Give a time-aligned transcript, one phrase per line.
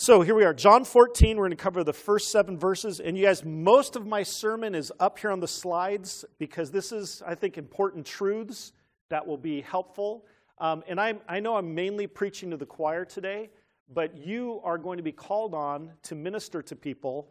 [0.00, 1.36] So here we are, John 14.
[1.36, 3.00] We're going to cover the first seven verses.
[3.00, 6.92] And you guys, most of my sermon is up here on the slides because this
[6.92, 8.74] is, I think, important truths
[9.08, 10.24] that will be helpful.
[10.58, 13.50] Um, and i I know I'm mainly preaching to the choir today,
[13.92, 17.26] but you are going to be called on to minister to people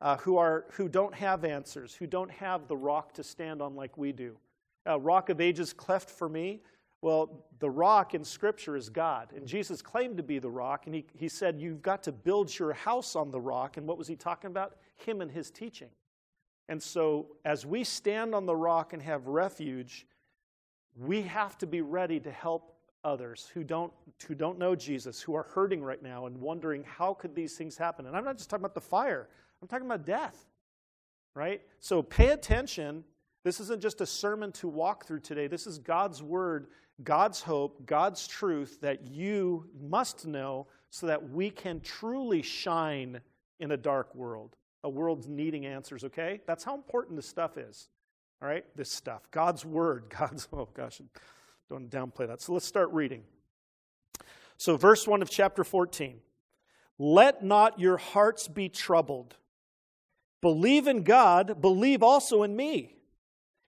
[0.00, 3.76] uh, who, are, who don't have answers, who don't have the rock to stand on
[3.76, 4.34] like we do.
[4.88, 6.62] Uh, rock of ages cleft for me.
[7.00, 9.32] Well, the rock in Scripture is God.
[9.36, 12.56] And Jesus claimed to be the rock, and he, he said, You've got to build
[12.58, 13.76] your house on the rock.
[13.76, 14.76] And what was he talking about?
[14.96, 15.88] Him and his teaching.
[16.68, 20.06] And so, as we stand on the rock and have refuge,
[20.96, 23.92] we have to be ready to help others who don't,
[24.26, 27.78] who don't know Jesus, who are hurting right now and wondering how could these things
[27.78, 28.06] happen.
[28.06, 29.28] And I'm not just talking about the fire,
[29.62, 30.46] I'm talking about death.
[31.34, 31.62] Right?
[31.78, 33.04] So pay attention.
[33.44, 35.46] This isn't just a sermon to walk through today.
[35.46, 36.66] This is God's word
[37.02, 43.20] God's hope, God's truth that you must know so that we can truly shine
[43.60, 46.40] in a dark world, a world needing answers, okay?
[46.46, 47.88] That's how important this stuff is,
[48.42, 48.64] all right?
[48.76, 49.28] This stuff.
[49.30, 51.00] God's word, God's, oh gosh,
[51.68, 52.40] don't downplay that.
[52.40, 53.22] So let's start reading.
[54.56, 56.20] So, verse 1 of chapter 14
[56.98, 59.36] Let not your hearts be troubled.
[60.40, 62.94] Believe in God, believe also in me.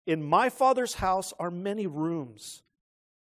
[0.06, 2.62] In my Father's house are many rooms.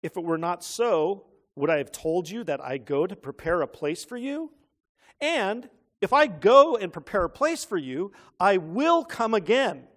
[0.03, 3.61] If it were not so, would I have told you that I go to prepare
[3.61, 4.51] a place for you?
[5.19, 5.69] And
[6.01, 9.87] if I go and prepare a place for you, I will come again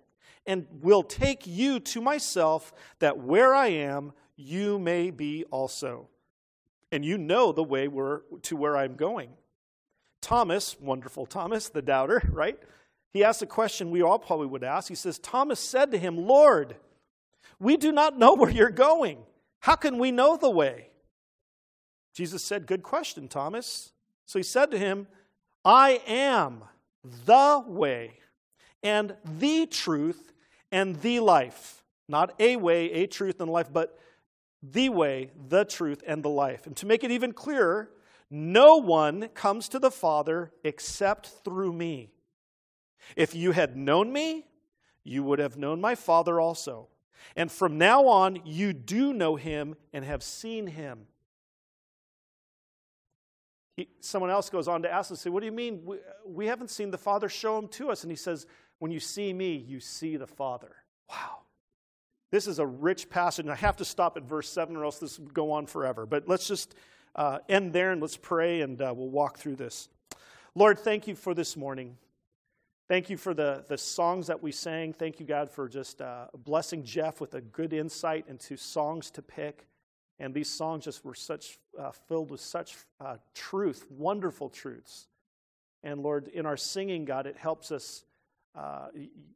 [0.46, 6.08] and will take you to myself, that where I am, you may be also.
[6.90, 9.30] And you know the way to where I'm going.
[10.22, 12.58] Thomas, wonderful Thomas, the doubter, right?
[13.12, 14.88] He asked a question we all probably would ask.
[14.88, 16.76] He says, Thomas said to him, Lord,
[17.58, 19.18] we do not know where you're going.
[19.60, 20.88] How can we know the way?
[22.14, 23.92] Jesus said, Good question, Thomas.
[24.26, 25.06] So he said to him,
[25.64, 26.64] I am
[27.26, 28.12] the way
[28.82, 30.32] and the truth
[30.72, 31.82] and the life.
[32.08, 33.98] Not a way, a truth, and life, but
[34.62, 36.66] the way, the truth, and the life.
[36.66, 37.90] And to make it even clearer,
[38.30, 42.10] no one comes to the Father except through me.
[43.16, 44.46] If you had known me,
[45.04, 46.88] you would have known my Father also.
[47.36, 51.06] And from now on, you do know him and have seen him.
[53.76, 55.82] He, someone else goes on to ask us, say, What do you mean?
[55.84, 58.02] We, we haven't seen the Father show him to us.
[58.02, 58.46] And he says,
[58.78, 60.74] When you see me, you see the Father.
[61.08, 61.38] Wow.
[62.30, 64.98] This is a rich passage, and I have to stop at verse 7 or else
[64.98, 66.06] this would go on forever.
[66.06, 66.74] But let's just
[67.16, 69.88] uh, end there and let's pray and uh, we'll walk through this.
[70.54, 71.96] Lord, thank you for this morning.
[72.90, 74.92] Thank you for the, the songs that we sang.
[74.92, 79.22] Thank you, God, for just uh, blessing Jeff with a good insight into songs to
[79.22, 79.68] pick.
[80.18, 85.06] And these songs just were such uh, filled with such uh, truth, wonderful truths.
[85.84, 88.04] And Lord, in our singing, God, it helps us
[88.56, 88.88] uh,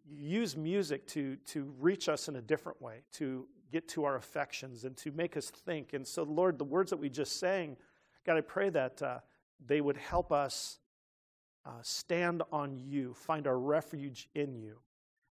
[0.04, 4.82] use music to, to reach us in a different way, to get to our affections
[4.82, 5.92] and to make us think.
[5.92, 7.76] And so, Lord, the words that we just sang,
[8.26, 9.19] God, I pray that uh,
[9.65, 10.81] they would help us
[11.67, 14.79] uh, stand on you, find our refuge in you.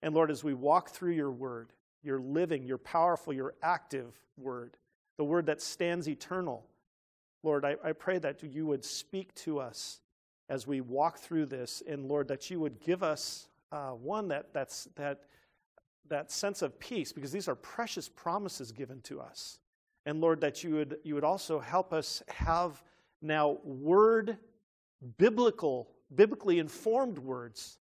[0.01, 4.77] And Lord, as we walk through your word, your living, your powerful, your active word,
[5.17, 6.65] the word that stands eternal,
[7.43, 9.99] Lord, I, I pray that you would speak to us
[10.49, 14.53] as we walk through this, and Lord, that you would give us uh, one that
[14.53, 15.21] that's that
[16.09, 19.59] that sense of peace, because these are precious promises given to us.
[20.05, 22.83] And Lord, that you would you would also help us have
[23.21, 24.37] now word
[25.17, 27.79] biblical biblically informed words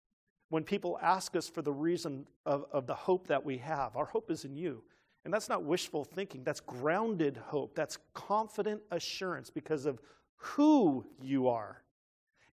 [0.49, 3.95] when people ask us for the reason of, of the hope that we have.
[3.95, 4.83] Our hope is in you.
[5.25, 7.75] And that's not wishful thinking, that's grounded hope.
[7.75, 9.99] That's confident assurance because of
[10.37, 11.83] who you are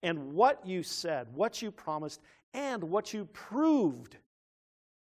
[0.01, 2.21] and what you said, what you promised,
[2.53, 4.17] and what you proved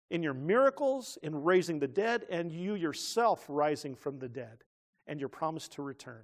[0.09, 4.63] in your miracles, in raising the dead, and you yourself rising from the dead,
[5.07, 6.23] and your promise to return.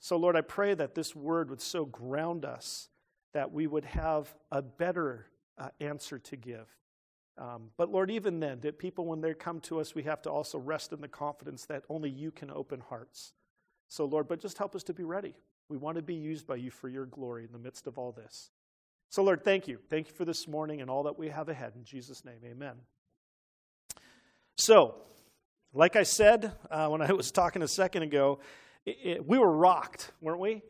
[0.00, 2.88] So, Lord, I pray that this word would so ground us
[3.34, 5.26] that we would have a better
[5.58, 6.66] uh, answer to give.
[7.36, 10.30] Um, but Lord, even then, that people, when they come to us, we have to
[10.30, 13.32] also rest in the confidence that only you can open hearts.
[13.88, 15.34] So, Lord, but just help us to be ready.
[15.68, 18.12] We want to be used by you for your glory in the midst of all
[18.12, 18.50] this.
[19.10, 19.78] So, Lord, thank you.
[19.90, 21.72] Thank you for this morning and all that we have ahead.
[21.74, 22.74] In Jesus' name, amen.
[24.56, 24.94] So,
[25.72, 28.38] like I said uh, when I was talking a second ago,
[28.86, 30.62] it, it, we were rocked, weren't we?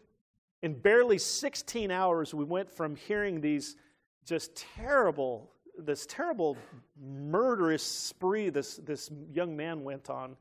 [0.65, 3.77] In barely 16 hours, we went from hearing these
[4.25, 6.57] just terrible, this terrible
[6.99, 10.35] murderous spree this, this young man went on.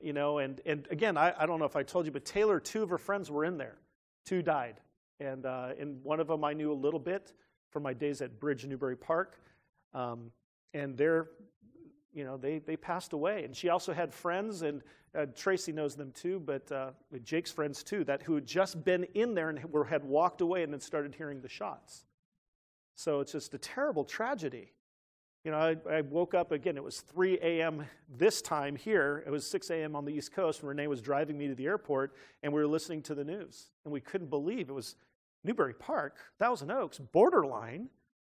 [0.00, 2.60] You know, and, and again, I, I don't know if I told you, but Taylor,
[2.60, 3.74] two of her friends were in there.
[4.24, 4.76] Two died.
[5.18, 7.32] And, uh, and one of them I knew a little bit
[7.70, 9.40] from my days at Bridge Newbury Park.
[9.94, 10.30] Um,
[10.74, 11.26] and they're,
[12.14, 13.42] you know, they, they passed away.
[13.42, 14.80] And she also had friends, and
[15.16, 16.90] uh, Tracy knows them too, but uh,
[17.24, 20.62] Jake's friends too, that who had just been in there and were, had walked away
[20.62, 22.04] and then started hearing the shots.
[22.94, 24.72] So it's just a terrible tragedy.
[25.44, 27.86] You know, I, I, woke up again, it was 3 a.m.
[28.14, 29.24] this time here.
[29.26, 29.96] It was 6 a.m.
[29.96, 30.60] on the East Coast.
[30.60, 33.70] And Renee was driving me to the airport, and we were listening to the news.
[33.84, 34.96] And we couldn't believe it was
[35.42, 37.88] Newbury Park, Thousand Oaks, borderline.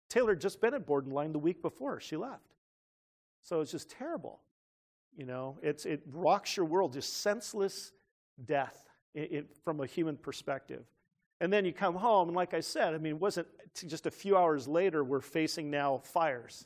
[0.07, 2.53] Taylor had just been at borderline the week before she left.
[3.41, 4.41] So it's just terrible.
[5.19, 7.91] You know, it's, it rocks your world, just senseless
[8.45, 10.85] death it, it, from a human perspective.
[11.41, 13.47] And then you come home, and like I said, I mean, it wasn't
[13.85, 16.65] just a few hours later, we're facing now fires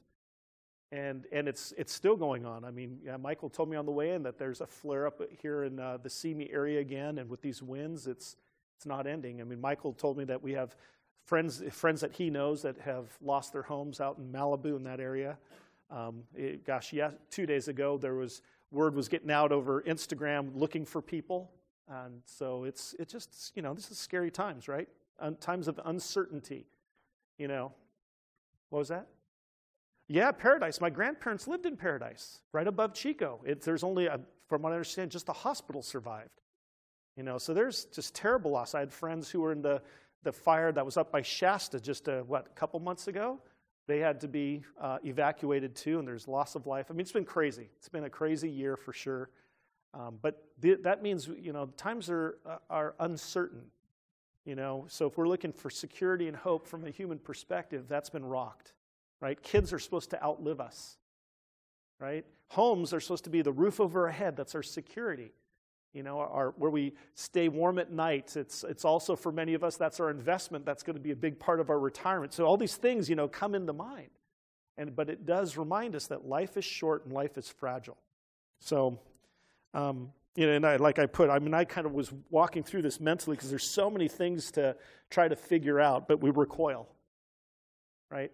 [0.94, 2.64] and and it's it's still going on.
[2.64, 5.20] I mean, yeah, Michael told me on the way in that there's a flare up
[5.42, 8.36] here in uh, the Simi area again, and with these winds, it's
[8.78, 9.42] it's not ending.
[9.42, 10.76] I mean, Michael told me that we have
[11.26, 15.00] friends friends that he knows that have lost their homes out in Malibu in that
[15.00, 15.40] area.
[15.90, 18.42] Um, it, gosh, yeah, two days ago there was
[18.72, 21.52] word was getting out over Instagram looking for people,
[21.88, 24.88] and so it's it just you know this is scary times, right?
[25.40, 26.66] Times of uncertainty.
[27.38, 27.72] You know,
[28.70, 29.08] what was that?
[30.08, 30.82] Yeah, Paradise.
[30.82, 33.40] My grandparents lived in Paradise, right above Chico.
[33.46, 36.42] It, there's only, a, from what I understand, just the hospital survived.
[37.16, 38.76] You know, so there's just terrible loss.
[38.76, 39.82] I had friends who were in the,
[40.24, 43.40] the fire that was up by Shasta just a, what, a couple months ago.
[43.88, 46.88] They had to be uh, evacuated too, and there's loss of life.
[46.90, 47.70] I mean, it's been crazy.
[47.78, 49.30] It's been a crazy year for sure.
[49.94, 53.64] Um, but th- that means, you know, times are, uh, are uncertain.
[54.46, 58.10] You know, so if we're looking for security and hope from a human perspective, that's
[58.10, 58.74] been rocked
[59.24, 59.42] right?
[59.42, 60.98] Kids are supposed to outlive us,
[61.98, 62.26] right?
[62.50, 64.36] Homes are supposed to be the roof over our head.
[64.36, 65.32] That's our security.
[65.94, 68.36] You know, our, where we stay warm at night.
[68.36, 70.66] It's, it's also for many of us, that's our investment.
[70.66, 72.34] That's going to be a big part of our retirement.
[72.34, 74.10] So all these things, you know, come into mind.
[74.76, 77.98] And, but it does remind us that life is short and life is fragile.
[78.60, 79.00] So,
[79.76, 82.64] um, you know, and I, like I put, I mean, I kind of was walking
[82.64, 84.76] through this mentally because there's so many things to
[85.12, 86.88] try to figure out, but we recoil,
[88.10, 88.32] right?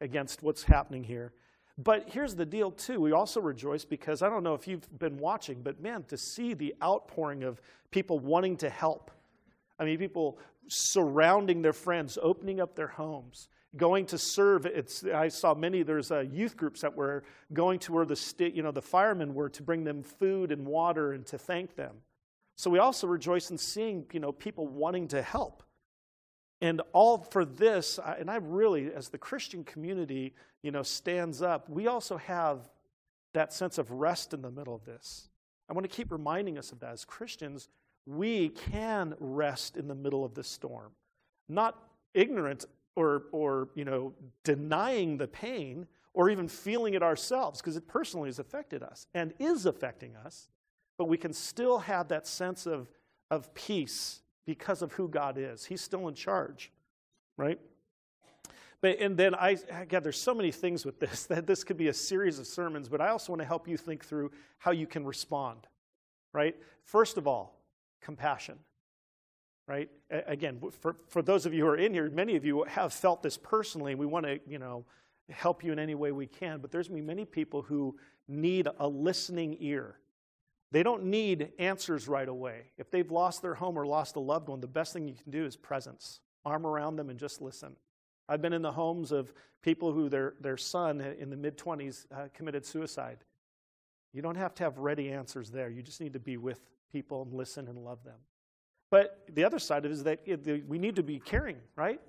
[0.00, 1.32] against what's happening here.
[1.80, 3.00] But here's the deal, too.
[3.00, 6.52] We also rejoice because I don't know if you've been watching, but man, to see
[6.52, 7.60] the outpouring of
[7.92, 9.12] people wanting to help.
[9.78, 14.66] I mean, people surrounding their friends, opening up their homes, going to serve.
[14.66, 17.22] It's, I saw many, there's uh, youth groups that were
[17.52, 21.12] going to where the, you know, the firemen were to bring them food and water
[21.12, 21.94] and to thank them.
[22.56, 25.62] So we also rejoice in seeing you know, people wanting to help.
[26.60, 31.68] And all for this, and I really, as the Christian community, you know, stands up,
[31.68, 32.68] we also have
[33.32, 35.28] that sense of rest in the middle of this.
[35.68, 36.92] I want to keep reminding us of that.
[36.92, 37.68] As Christians,
[38.06, 40.92] we can rest in the middle of this storm.
[41.48, 41.80] Not
[42.14, 42.64] ignorant
[42.96, 48.28] or, or you know, denying the pain or even feeling it ourselves, because it personally
[48.28, 50.48] has affected us and is affecting us,
[50.96, 52.88] but we can still have that sense of,
[53.30, 55.66] of peace because of who God is.
[55.66, 56.72] He's still in charge,
[57.36, 57.60] right?
[58.80, 59.58] But, and then I,
[59.90, 62.88] God, there's so many things with this that this could be a series of sermons,
[62.88, 65.66] but I also want to help you think through how you can respond,
[66.32, 66.56] right?
[66.82, 67.60] First of all,
[68.00, 68.58] compassion,
[69.66, 69.90] right?
[70.08, 73.22] Again, for, for those of you who are in here, many of you have felt
[73.22, 74.86] this personally, we want to, you know,
[75.28, 77.94] help you in any way we can, but there's going to be many people who
[78.28, 79.98] need a listening ear
[80.70, 82.72] they don't need answers right away.
[82.76, 85.30] If they've lost their home or lost a loved one, the best thing you can
[85.30, 86.20] do is presence.
[86.44, 87.76] Arm around them and just listen.
[88.28, 89.32] I've been in the homes of
[89.62, 93.18] people who their, their son in the mid 20s uh, committed suicide.
[94.12, 95.70] You don't have to have ready answers there.
[95.70, 96.60] You just need to be with
[96.92, 98.18] people and listen and love them.
[98.90, 100.26] But the other side of it is that
[100.66, 102.00] we need to be caring, right?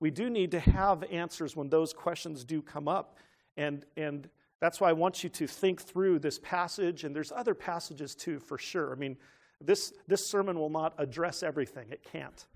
[0.00, 3.18] We do need to have answers when those questions do come up.
[3.56, 4.28] And, and
[4.62, 8.38] that's why I want you to think through this passage, and there's other passages too,
[8.38, 8.92] for sure.
[8.92, 9.16] I mean,
[9.60, 12.46] this, this sermon will not address everything, it can't.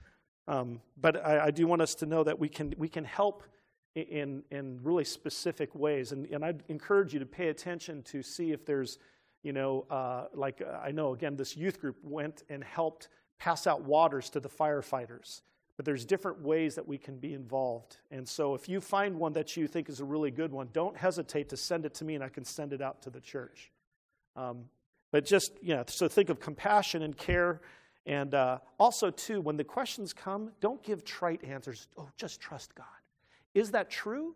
[0.46, 3.42] Um, but I, I, do want us to know that we can, we can help
[3.96, 6.12] in, in really specific ways.
[6.12, 8.98] And, and I'd encourage you to pay attention to see if there's,
[9.42, 13.08] you know, uh, like uh, I know, again, this youth group went and helped
[13.40, 15.40] pass out waters to the firefighters.
[15.76, 17.98] But there's different ways that we can be involved.
[18.10, 20.96] And so if you find one that you think is a really good one, don't
[20.96, 23.70] hesitate to send it to me and I can send it out to the church.
[24.36, 24.64] Um,
[25.12, 27.60] but just, you know, so think of compassion and care.
[28.06, 31.88] And uh, also, too, when the questions come, don't give trite answers.
[31.98, 32.86] Oh, just trust God.
[33.54, 34.34] Is that true?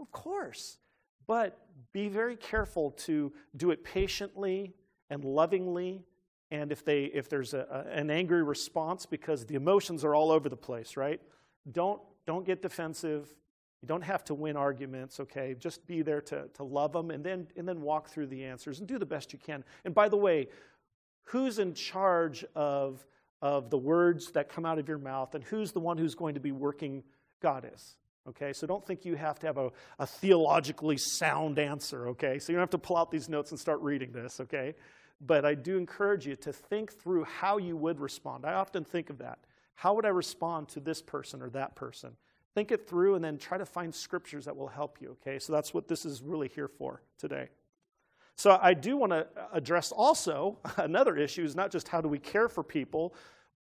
[0.00, 0.78] Of course.
[1.26, 1.58] But
[1.92, 4.74] be very careful to do it patiently
[5.10, 6.04] and lovingly
[6.52, 10.50] and if, they, if there's a, an angry response because the emotions are all over
[10.50, 11.18] the place, right?
[11.72, 13.34] Don't, don't get defensive.
[13.80, 15.56] You don't have to win arguments, okay?
[15.58, 18.80] Just be there to, to love them and then, and then walk through the answers
[18.80, 19.64] and do the best you can.
[19.86, 20.48] And by the way,
[21.24, 23.02] who's in charge of,
[23.40, 26.34] of the words that come out of your mouth and who's the one who's going
[26.34, 27.02] to be working?
[27.40, 27.96] God is.
[28.28, 32.38] Okay, so don't think you have to have a, a theologically sound answer, okay?
[32.38, 34.74] So you don't have to pull out these notes and start reading this, okay?
[35.24, 38.44] But I do encourage you to think through how you would respond.
[38.44, 39.38] I often think of that.
[39.74, 42.16] How would I respond to this person or that person?
[42.54, 45.38] Think it through and then try to find scriptures that will help you, okay?
[45.38, 47.48] So that's what this is really here for today.
[48.36, 52.18] So I do want to address also another issue is not just how do we
[52.18, 53.14] care for people,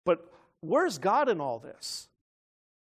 [0.04, 2.08] but where's God in all this?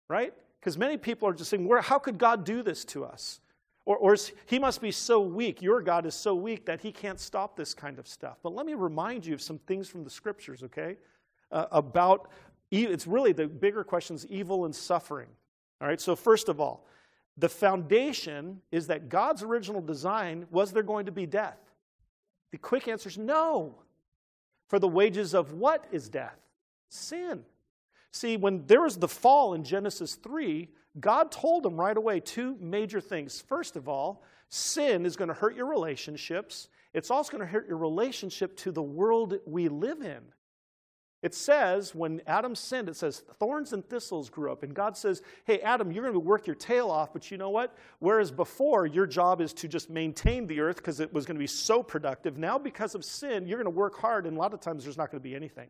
[0.07, 0.33] Right?
[0.59, 3.41] Because many people are just saying, Where, how could God do this to us?
[3.85, 5.61] Or, or he must be so weak.
[5.61, 8.37] Your God is so weak that he can't stop this kind of stuff.
[8.43, 10.97] But let me remind you of some things from the scriptures, okay?
[11.51, 12.29] Uh, about,
[12.71, 15.29] it's really the bigger questions evil and suffering.
[15.81, 16.85] All right, so first of all,
[17.37, 21.57] the foundation is that God's original design was there going to be death?
[22.51, 23.75] The quick answer is no.
[24.67, 26.37] For the wages of what is death?
[26.89, 27.43] Sin.
[28.11, 30.67] See, when there was the fall in Genesis 3,
[30.99, 33.41] God told them right away two major things.
[33.41, 36.69] First of all, sin is going to hurt your relationships.
[36.93, 40.21] It's also going to hurt your relationship to the world we live in.
[41.21, 44.63] It says, when Adam sinned, it says, thorns and thistles grew up.
[44.63, 47.49] And God says, hey, Adam, you're going to work your tail off, but you know
[47.49, 47.75] what?
[47.99, 51.39] Whereas before, your job is to just maintain the earth because it was going to
[51.39, 52.37] be so productive.
[52.37, 54.97] Now, because of sin, you're going to work hard, and a lot of times there's
[54.97, 55.67] not going to be anything.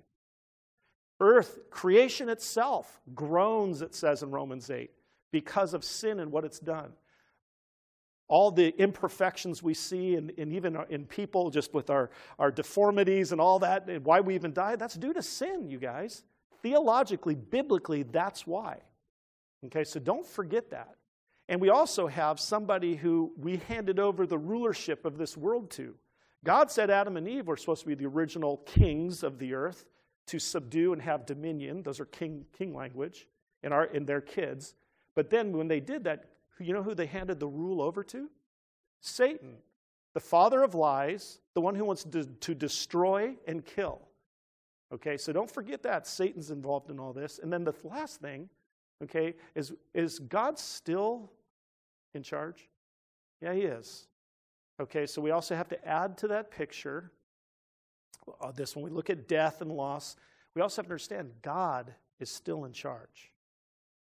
[1.20, 4.92] Earth, creation itself, groans, it says in Romans 8,
[5.32, 6.92] because of sin and what it's done.
[8.28, 13.32] All the imperfections we see, and, and even in people, just with our, our deformities
[13.32, 16.24] and all that, and why we even die, that's due to sin, you guys.
[16.62, 18.80] Theologically, biblically, that's why.
[19.66, 20.96] Okay, so don't forget that.
[21.48, 25.96] And we also have somebody who we handed over the rulership of this world to.
[26.44, 29.86] God said Adam and Eve were supposed to be the original kings of the earth
[30.28, 31.82] to subdue and have dominion.
[31.82, 33.28] Those are king, king language
[33.64, 34.76] in, our, in their kids.
[35.20, 36.24] But then when they did that,
[36.62, 38.30] you know who they handed the rule over to?
[39.02, 39.58] Satan,
[40.14, 44.00] the father of lies, the one who wants to, to destroy and kill.
[44.94, 46.08] Okay, so don't forget that.
[46.08, 47.38] Satan's involved in all this.
[47.44, 48.48] And then the last thing,
[49.04, 51.30] okay, is, is God still
[52.14, 52.70] in charge?
[53.42, 54.08] Yeah, he is.
[54.80, 57.12] Okay, so we also have to add to that picture
[58.40, 60.16] uh, this when we look at death and loss,
[60.56, 63.34] we also have to understand God is still in charge.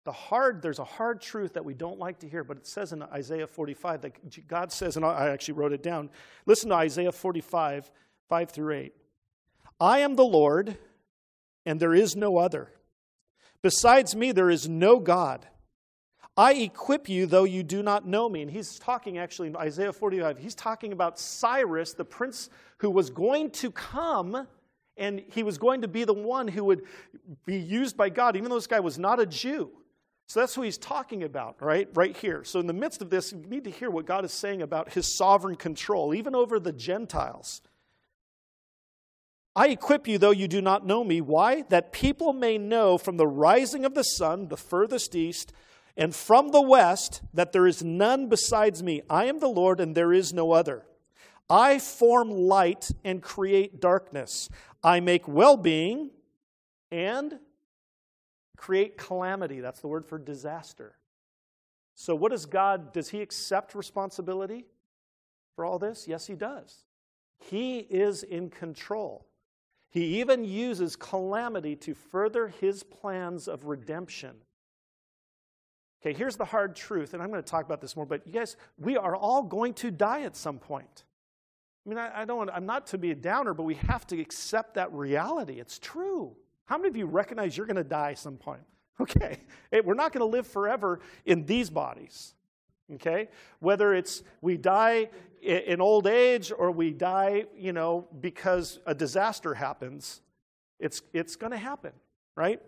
[0.05, 2.93] The hard, there's a hard truth that we don't like to hear, but it says
[2.93, 6.11] in Isaiah 45 that God says, and I actually wrote it down.
[6.45, 7.91] Listen to Isaiah 45,
[8.29, 8.95] 5 through 8.
[9.81, 10.77] I am the Lord,
[11.65, 12.71] and there is no other.
[13.63, 15.47] Besides me, there is no God.
[16.37, 18.43] I equip you, though you do not know me.
[18.43, 23.09] And he's talking actually in Isaiah 45, he's talking about Cyrus, the prince who was
[23.09, 24.47] going to come,
[24.99, 26.83] and he was going to be the one who would
[27.47, 29.71] be used by God, even though this guy was not a Jew.
[30.27, 31.89] So that's who he's talking about, right?
[31.95, 32.45] Right here.
[32.45, 34.93] So in the midst of this, you need to hear what God is saying about
[34.93, 37.61] his sovereign control, even over the Gentiles.
[39.57, 41.21] I equip you, though you do not know me.
[41.21, 41.63] Why?
[41.69, 45.53] That people may know from the rising of the sun, the furthest east,
[45.97, 49.03] and from the west that there is none besides me.
[49.09, 50.85] I am the Lord, and there is no other.
[51.49, 54.49] I form light and create darkness.
[54.83, 56.11] I make well being
[56.91, 57.39] and
[58.57, 59.61] create calamity.
[59.61, 60.97] That's the word for disaster.
[61.95, 64.67] So, what does God, does He accept responsibility
[65.55, 66.07] for all this?
[66.09, 66.85] Yes, He does.
[67.39, 69.27] He is in control.
[69.91, 74.37] He even uses calamity to further His plans of redemption.
[76.03, 78.33] Okay, here's the hard truth, and I'm going to talk about this more, but you
[78.33, 81.05] guys, we are all going to die at some point.
[81.85, 84.07] I mean, I, I don't want, I'm not to be a downer, but we have
[84.09, 85.61] to accept that reality.
[85.61, 86.37] It's true.
[86.67, 88.63] How many of you recognize you're going to die some point?
[89.01, 89.39] Okay,
[89.85, 92.33] we're not going to live forever in these bodies.
[92.95, 93.29] Okay,
[93.59, 95.09] whether it's we die
[95.43, 100.21] in old age or we die, you know, because a disaster happens,
[100.79, 101.91] it's it's going to happen,
[102.37, 102.63] right?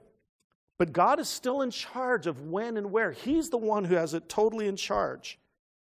[0.79, 3.13] But God is still in charge of when and where.
[3.13, 5.39] He's the one who has it totally in charge.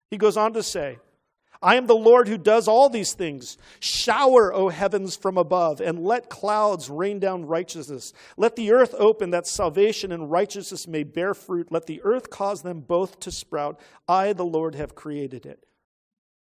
[0.10, 0.98] He goes on to say,
[1.62, 3.58] I am the Lord who does all these things.
[3.80, 8.14] Shower, O heavens, from above, and let clouds rain down righteousness.
[8.36, 11.72] Let the earth open that salvation and righteousness may bear fruit.
[11.72, 13.80] Let the earth cause them both to sprout.
[14.08, 15.66] I, the Lord, have created it.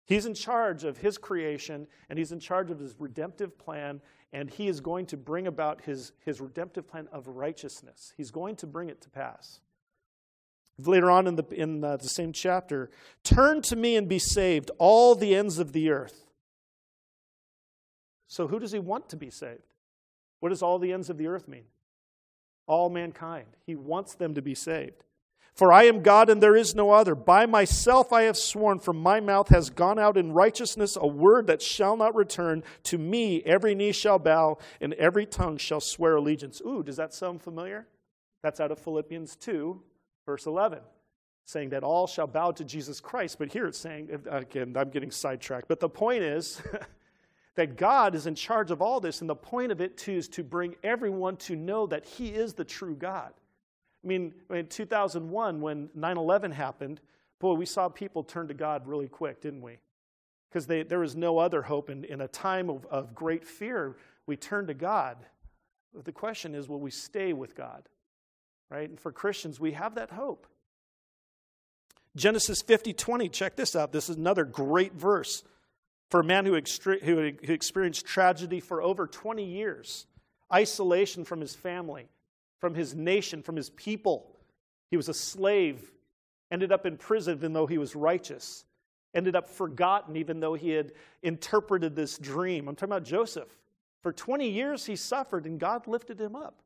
[0.07, 4.01] He's in charge of his creation and he's in charge of his redemptive plan,
[4.33, 8.13] and he is going to bring about his, his redemptive plan of righteousness.
[8.17, 9.61] He's going to bring it to pass.
[10.87, 12.91] Later on in, the, in the, same chapter,
[13.25, 16.27] turn to me and be saved, all the ends of the earth.
[18.29, 19.75] So, who does he want to be saved?
[20.41, 21.65] What does all the ends of the earth mean?
[22.67, 23.47] All mankind.
[23.67, 25.05] He wants them to be saved.
[25.55, 27.15] For I am God and there is no other.
[27.15, 31.49] By myself I have sworn, from my mouth has gone out in righteousness a word
[31.49, 32.63] that shall not return.
[32.85, 36.63] To me every knee shall bow and every tongue shall swear allegiance.
[36.67, 37.87] Ooh, does that sound familiar?
[38.43, 39.83] That's out of Philippians 2,
[40.31, 40.79] verse 11,
[41.45, 43.37] saying that all shall bow to Jesus Christ.
[43.37, 45.67] But here it's saying, again, I'm getting sidetracked.
[45.67, 46.63] But the point is
[47.57, 49.23] that God is in charge of all this.
[49.23, 52.55] And the point of it, too, is to bring everyone to know that He is
[52.55, 53.33] the true God.
[54.05, 57.01] I mean, in 2001, when 9 11 happened,
[57.41, 59.79] boy, we saw people turn to God really quick, didn't we?
[60.49, 61.89] Because there was no other hope.
[61.89, 63.97] And in a time of, of great fear,
[64.27, 65.17] we turned to God.
[65.93, 67.89] But the question is, will we stay with God?
[68.71, 68.89] Right?
[68.89, 70.47] And for Christians, we have that hope.
[72.17, 73.93] Genesis 50 20, check this out.
[73.93, 75.43] This is another great verse.
[76.11, 77.19] For a man who, extre- who
[77.53, 80.07] experienced tragedy for over 20 years,
[80.53, 82.09] isolation from his family,
[82.59, 84.37] from his nation, from his people.
[84.91, 85.93] He was a slave,
[86.51, 88.65] ended up in prison even though he was righteous,
[89.15, 92.67] ended up forgotten even though he had interpreted this dream.
[92.67, 93.57] I'm talking about Joseph.
[94.03, 96.61] For 20 years he suffered and God lifted him up.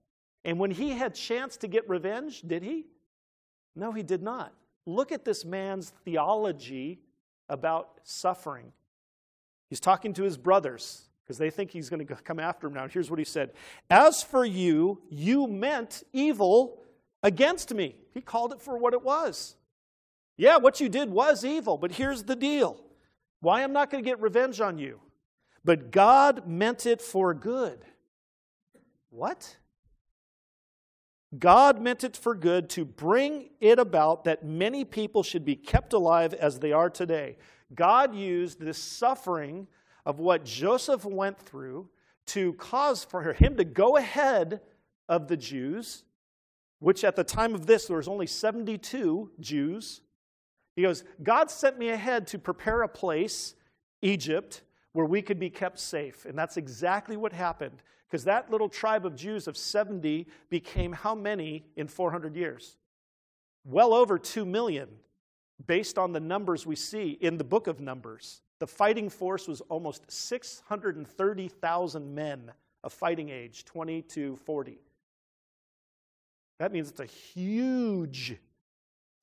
[0.45, 2.87] And when he had chance to get revenge, did he?
[3.75, 4.53] No, he did not.
[4.87, 7.01] Look at this man's theology
[7.49, 8.73] about suffering.
[9.71, 12.87] He's talking to his brothers because they think he's going to come after him now.
[12.87, 13.53] Here's what he said
[13.89, 16.83] As for you, you meant evil
[17.23, 17.97] against me.
[18.13, 19.57] He called it for what it was.
[20.37, 22.81] Yeah, what you did was evil, but here's the deal
[23.41, 25.01] why I'm not going to get revenge on you.
[25.65, 27.79] But God meant it for good.
[29.11, 29.57] What?
[31.39, 35.93] God meant it for good to bring it about that many people should be kept
[35.93, 37.37] alive as they are today.
[37.75, 39.67] God used this suffering
[40.05, 41.89] of what Joseph went through
[42.27, 44.61] to cause for him to go ahead
[45.09, 46.05] of the Jews,
[46.79, 50.01] which at the time of this, there was only 72 Jews.
[50.77, 53.55] He goes, God sent me ahead to prepare a place,
[54.03, 54.63] Egypt,
[54.95, 56.25] where we could be kept safe.
[56.25, 57.83] And that's exactly what happened.
[58.09, 62.79] Because that little tribe of Jews of 70 became how many in 400 years?
[63.65, 64.89] Well over 2 million,
[65.67, 68.41] based on the numbers we see in the book of Numbers.
[68.61, 72.53] The fighting force was almost 630,000 men
[72.85, 74.79] of fighting age, 20 to 40.
[76.61, 78.37] That means it's a huge.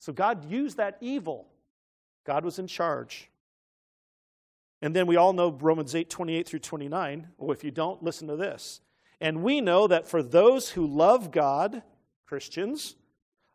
[0.00, 1.46] So God used that evil.
[2.26, 3.30] God was in charge.
[4.82, 7.28] And then we all know Romans 8 28 through 29.
[7.38, 8.80] Well, if you don't, listen to this.
[9.20, 11.82] And we know that for those who love God,
[12.26, 12.96] Christians,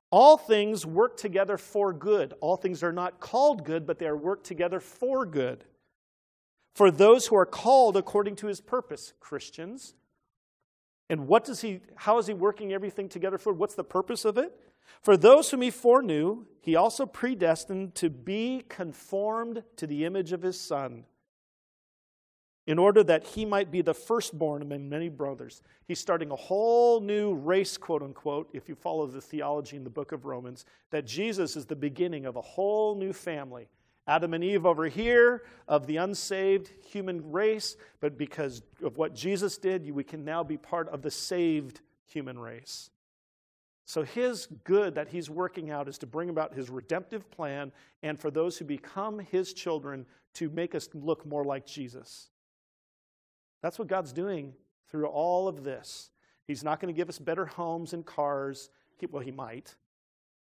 [0.09, 2.33] all things work together for good.
[2.39, 5.65] All things are not called good, but they are worked together for good.
[6.73, 9.95] For those who are called according to his purpose, Christians.
[11.09, 13.51] And what does he, how is he working everything together for?
[13.51, 14.57] What's the purpose of it?
[15.01, 20.41] For those whom he foreknew, he also predestined to be conformed to the image of
[20.41, 21.03] his Son
[22.67, 25.63] in order that he might be the firstborn among many brothers.
[25.87, 29.89] He's starting a whole new race, quote unquote, if you follow the theology in the
[29.89, 33.69] book of Romans, that Jesus is the beginning of a whole new family.
[34.05, 39.57] Adam and Eve over here of the unsaved human race, but because of what Jesus
[39.57, 42.89] did, we can now be part of the saved human race.
[43.85, 47.71] So, his good that he's working out is to bring about his redemptive plan
[48.03, 52.29] and for those who become his children to make us look more like Jesus.
[53.61, 54.53] That's what God's doing
[54.89, 56.11] through all of this.
[56.45, 58.69] He's not going to give us better homes and cars.
[59.11, 59.75] Well, He might.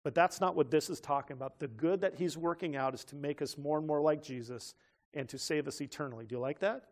[0.05, 1.59] But that's not what this is talking about.
[1.59, 4.75] The good that He's working out is to make us more and more like Jesus
[5.15, 6.25] and to save us eternally.
[6.27, 6.85] Do you like that?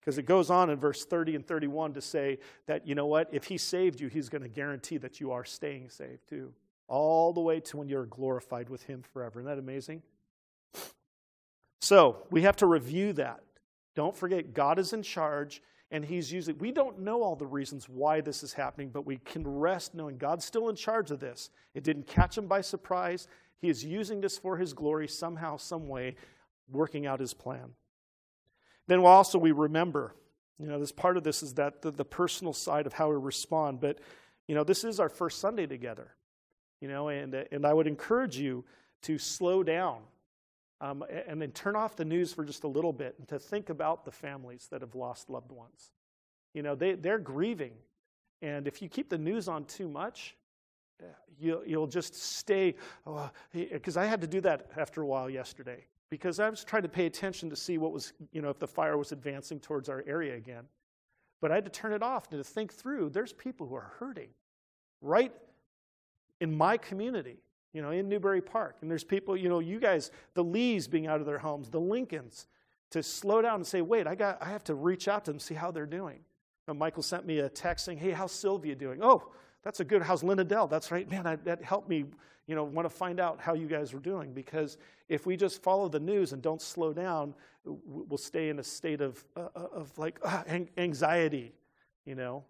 [0.00, 3.28] Because it goes on in verse 30 and 31 to say that, you know what,
[3.32, 6.52] if He saved you, He's going to guarantee that you are staying saved too.
[6.86, 9.40] All the way to when you're glorified with Him forever.
[9.40, 10.02] Isn't that amazing?
[11.80, 13.40] So we have to review that.
[13.98, 16.56] Don't forget, God is in charge, and He's using.
[16.58, 20.18] We don't know all the reasons why this is happening, but we can rest knowing
[20.18, 21.50] God's still in charge of this.
[21.74, 23.26] It didn't catch Him by surprise.
[23.60, 26.14] He is using this for His glory somehow, some way,
[26.70, 27.70] working out His plan.
[28.86, 30.14] Then also we remember,
[30.60, 33.16] you know, this part of this is that the, the personal side of how we
[33.16, 33.80] respond.
[33.80, 33.98] But,
[34.46, 36.14] you know, this is our first Sunday together,
[36.80, 38.64] you know, and, and I would encourage you
[39.02, 40.02] to slow down
[40.80, 43.68] Um, and then turn off the news for just a little bit and to think
[43.68, 45.90] about the families that have lost loved ones.
[46.54, 47.72] You know, they, they're grieving.
[48.42, 50.36] And if you keep the news on too much,
[51.02, 52.76] eh, you, you'll just stay.
[53.52, 56.82] Because oh, I had to do that after a while yesterday because I was trying
[56.82, 59.88] to pay attention to see what was, you know, if the fire was advancing towards
[59.88, 60.64] our area again.
[61.40, 63.92] But I had to turn it off and to think through there's people who are
[63.98, 64.28] hurting
[65.00, 65.32] right
[66.40, 67.38] in my community
[67.72, 68.76] you know, in Newbury Park.
[68.80, 71.80] And there's people, you know, you guys, the Lees being out of their homes, the
[71.80, 72.46] Lincolns,
[72.90, 75.40] to slow down and say, wait, I got I have to reach out to them,
[75.40, 76.20] see how they're doing.
[76.66, 79.00] And Michael sent me a text saying, hey, how's Sylvia doing?
[79.02, 79.30] Oh,
[79.62, 80.66] that's a good, how's Linda Dell?
[80.66, 81.10] That's right.
[81.10, 82.04] Man, I, that helped me,
[82.46, 84.32] you know, want to find out how you guys are doing.
[84.32, 84.78] Because
[85.08, 89.00] if we just follow the news and don't slow down, we'll stay in a state
[89.00, 90.42] of, uh, uh of like uh,
[90.76, 91.52] anxiety,
[92.04, 92.44] you know.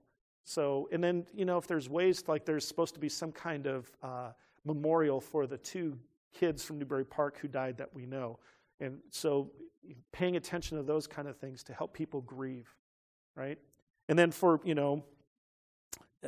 [0.44, 3.66] So, and then, you know, if there's ways, like there's supposed to be some kind
[3.66, 4.30] of, uh,
[4.74, 5.98] memorial for the two
[6.32, 8.38] kids from Newbury Park who died that we know.
[8.80, 9.50] And so
[10.12, 12.68] paying attention to those kind of things to help people grieve,
[13.34, 13.58] right?
[14.08, 15.04] And then for, you know,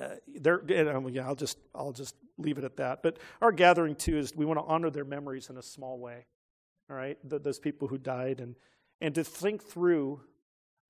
[0.01, 3.03] uh, there, and, yeah, I'll just I'll just leave it at that.
[3.03, 6.27] But our gathering too is we want to honor their memories in a small way,
[6.89, 7.19] all right?
[7.25, 8.55] Those people who died, and
[9.01, 10.21] and to think through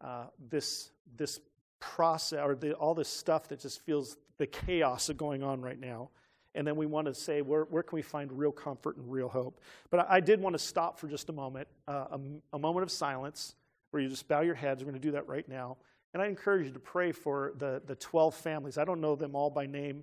[0.01, 1.41] uh, this this
[1.81, 5.81] process or the, all this stuff that just feels the chaos of going on right
[5.81, 6.11] now,
[6.55, 9.29] and then we want to say, where, where can we find real comfort and real
[9.29, 9.61] hope?
[9.91, 12.21] But I, I did want to stop for just a moment, uh, a,
[12.55, 13.55] a, moment of silence
[13.91, 14.83] where you just bow your heads.
[14.83, 15.77] We're going to do that right now.
[16.13, 18.79] And I encourage you to pray for the, the 12 families.
[18.79, 20.03] I don't know them all by name.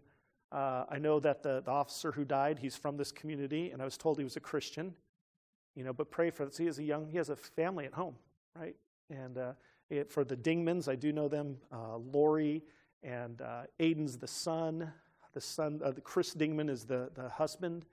[0.52, 3.86] Uh, I know that the, the officer who died, he's from this community, and I
[3.86, 4.94] was told he was a Christian.
[5.76, 6.58] You know, but pray for this.
[6.58, 8.16] He has a young, he has a family at home,
[8.56, 8.76] right?
[9.10, 9.52] And uh,
[9.90, 11.58] it, for the Dingmans, I do know them.
[11.72, 12.64] Uh, Lori
[13.04, 14.92] and uh, Aiden's the son.
[15.38, 17.86] The son, uh, Chris Dingman is the, the husband.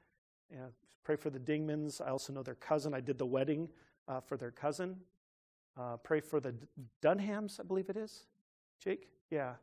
[0.50, 0.72] And
[1.04, 2.00] pray for the Dingmans.
[2.00, 2.94] I also know their cousin.
[2.94, 3.68] I did the wedding
[4.08, 4.96] uh, for their cousin.
[5.78, 6.54] Uh, pray for the
[7.02, 8.24] Dunhams, I believe it is.
[8.82, 9.10] Jake?
[9.30, 9.56] Yeah.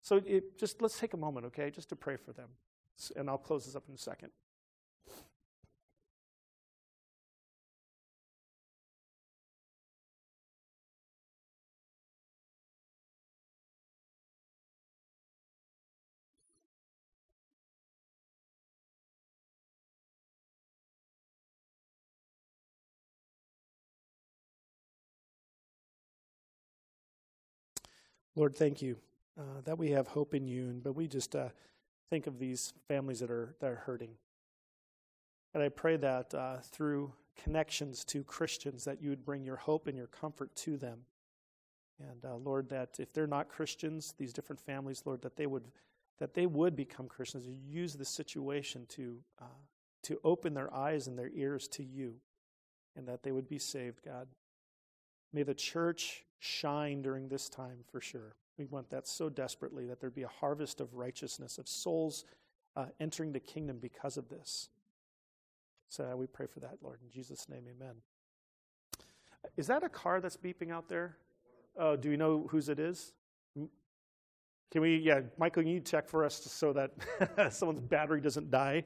[0.00, 2.48] So it, just let's take a moment, okay, just to pray for them.
[3.14, 4.30] And I'll close this up in a second.
[28.38, 28.96] Lord, thank you
[29.36, 31.48] uh, that we have hope in you, and but we just uh,
[32.08, 34.10] think of these families that are that are hurting.
[35.54, 39.88] And I pray that uh, through connections to Christians, that you would bring your hope
[39.88, 41.00] and your comfort to them.
[41.98, 45.64] And uh, Lord, that if they're not Christians, these different families, Lord, that they would
[46.20, 47.44] that they would become Christians.
[47.44, 49.64] You use this situation to uh,
[50.04, 52.14] to open their eyes and their ears to you,
[52.94, 54.28] and that they would be saved, God.
[55.32, 58.34] May the church shine during this time for sure.
[58.58, 62.24] We want that so desperately that there be a harvest of righteousness, of souls
[62.76, 64.68] uh, entering the kingdom because of this.
[65.88, 67.00] So we pray for that, Lord.
[67.02, 67.94] In Jesus' name, amen.
[69.56, 71.16] Is that a car that's beeping out there?
[71.76, 73.12] Oh, do we know whose it is?
[74.70, 78.84] Can we, yeah, Michael, can you check for us so that someone's battery doesn't die?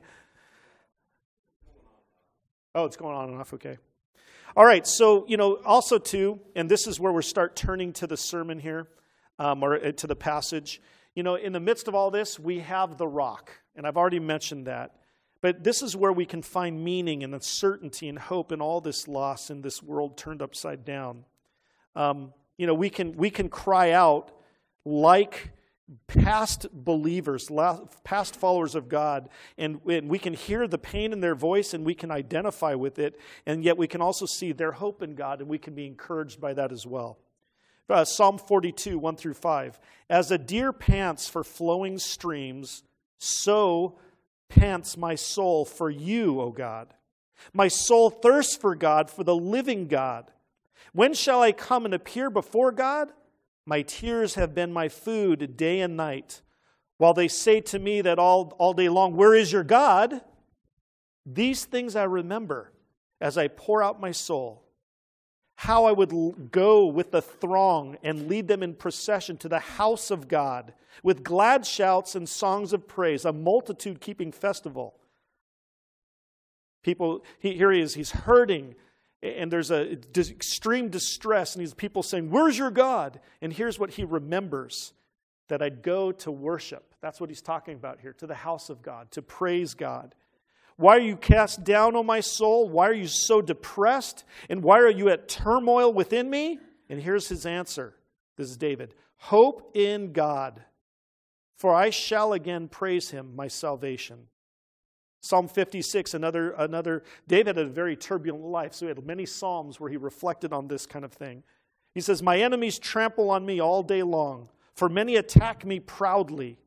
[2.74, 3.78] Oh, it's going on and off, okay.
[4.54, 8.06] All right, so, you know, also, too, and this is where we start turning to
[8.06, 8.86] the sermon here,
[9.38, 10.82] um, or uh, to the passage.
[11.14, 14.20] You know, in the midst of all this, we have the rock, and I've already
[14.20, 14.94] mentioned that.
[15.40, 19.08] But this is where we can find meaning and uncertainty and hope in all this
[19.08, 21.24] loss in this world turned upside down.
[21.96, 24.32] Um, you know, we can, we can cry out
[24.84, 25.50] like
[26.06, 27.50] past believers,
[28.04, 29.28] past followers of God,
[29.58, 33.18] and, we can hear the pain in their voice and we can identify with it,
[33.46, 36.40] and yet we can also see their hope in God and we can be encouraged
[36.40, 37.18] by that as well.
[37.88, 39.78] Uh, Psalm 42, 1 through 5.
[40.08, 42.84] As a deer pants for flowing streams,
[43.18, 43.98] so
[44.48, 46.94] pants my soul for you, O God.
[47.52, 50.30] My soul thirsts for God, for the living God.
[50.92, 53.10] When shall I come and appear before God?
[53.66, 56.42] My tears have been my food day and night.
[56.98, 60.20] While they say to me that all, all day long, Where is your God?
[61.24, 62.72] These things I remember
[63.20, 64.64] as I pour out my soul.
[65.56, 70.10] How I would go with the throng and lead them in procession to the house
[70.10, 74.94] of God with glad shouts and songs of praise, a multitude keeping festival.
[76.82, 78.74] People, he, here he is, he's hurting
[79.22, 83.20] and there's a extreme distress, and these people saying, Where's your God?
[83.40, 84.92] And here's what he remembers
[85.48, 86.94] that I'd go to worship.
[87.00, 90.14] That's what he's talking about here, to the house of God, to praise God.
[90.76, 92.68] Why are you cast down, O my soul?
[92.68, 94.24] Why are you so depressed?
[94.48, 96.58] And why are you at turmoil within me?
[96.88, 97.94] And here's his answer.
[98.36, 98.94] This is David.
[99.16, 100.64] Hope in God,
[101.56, 104.26] for I shall again praise him, my salvation.
[105.22, 109.78] Psalm 56, another, another, David had a very turbulent life, so he had many Psalms
[109.78, 111.44] where he reflected on this kind of thing.
[111.94, 116.58] He says, My enemies trample on me all day long, for many attack me proudly.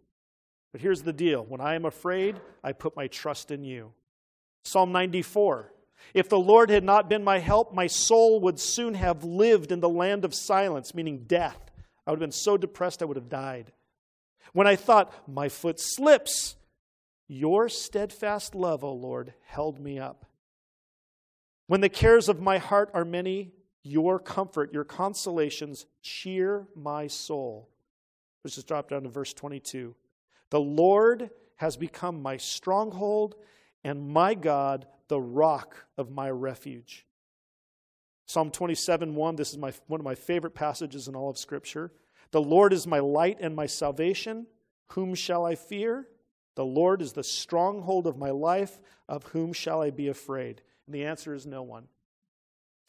[0.72, 3.92] But here's the deal when I am afraid, I put my trust in you.
[4.64, 5.74] Psalm 94
[6.14, 9.82] If the Lord had not been my help, my soul would soon have lived in
[9.82, 11.60] the land of silence, meaning death.
[12.08, 13.74] I would have been so depressed I would have died.
[14.54, 16.56] When I thought, My foot slips,
[17.28, 20.26] your steadfast love, O Lord, held me up.
[21.68, 27.70] When the cares of my heart are many, your comfort, your consolations cheer my soul.
[28.44, 29.96] Let's just drop down to verse 22.
[30.52, 33.36] The Lord has become my stronghold
[33.84, 37.06] and my God, the rock of my refuge.
[38.28, 41.92] Psalm 27 1, this is my, one of my favorite passages in all of Scripture.
[42.32, 44.48] The Lord is my light and my salvation.
[44.90, 46.08] Whom shall I fear?
[46.56, 48.80] The Lord is the stronghold of my life.
[49.08, 50.62] Of whom shall I be afraid?
[50.88, 51.88] And the answer is no one.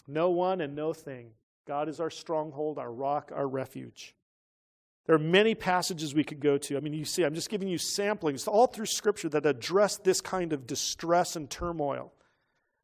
[0.09, 1.33] No one and no thing.
[1.67, 4.15] God is our stronghold, our rock, our refuge.
[5.07, 6.77] There are many passages we could go to.
[6.77, 10.21] I mean, you see, I'm just giving you samplings all through Scripture that address this
[10.21, 12.13] kind of distress and turmoil.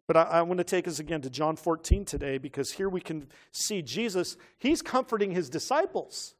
[0.06, 3.00] But I, I, want to take us again to John 14 today because here we
[3.00, 6.34] can see Jesus, he's comforting his disciples.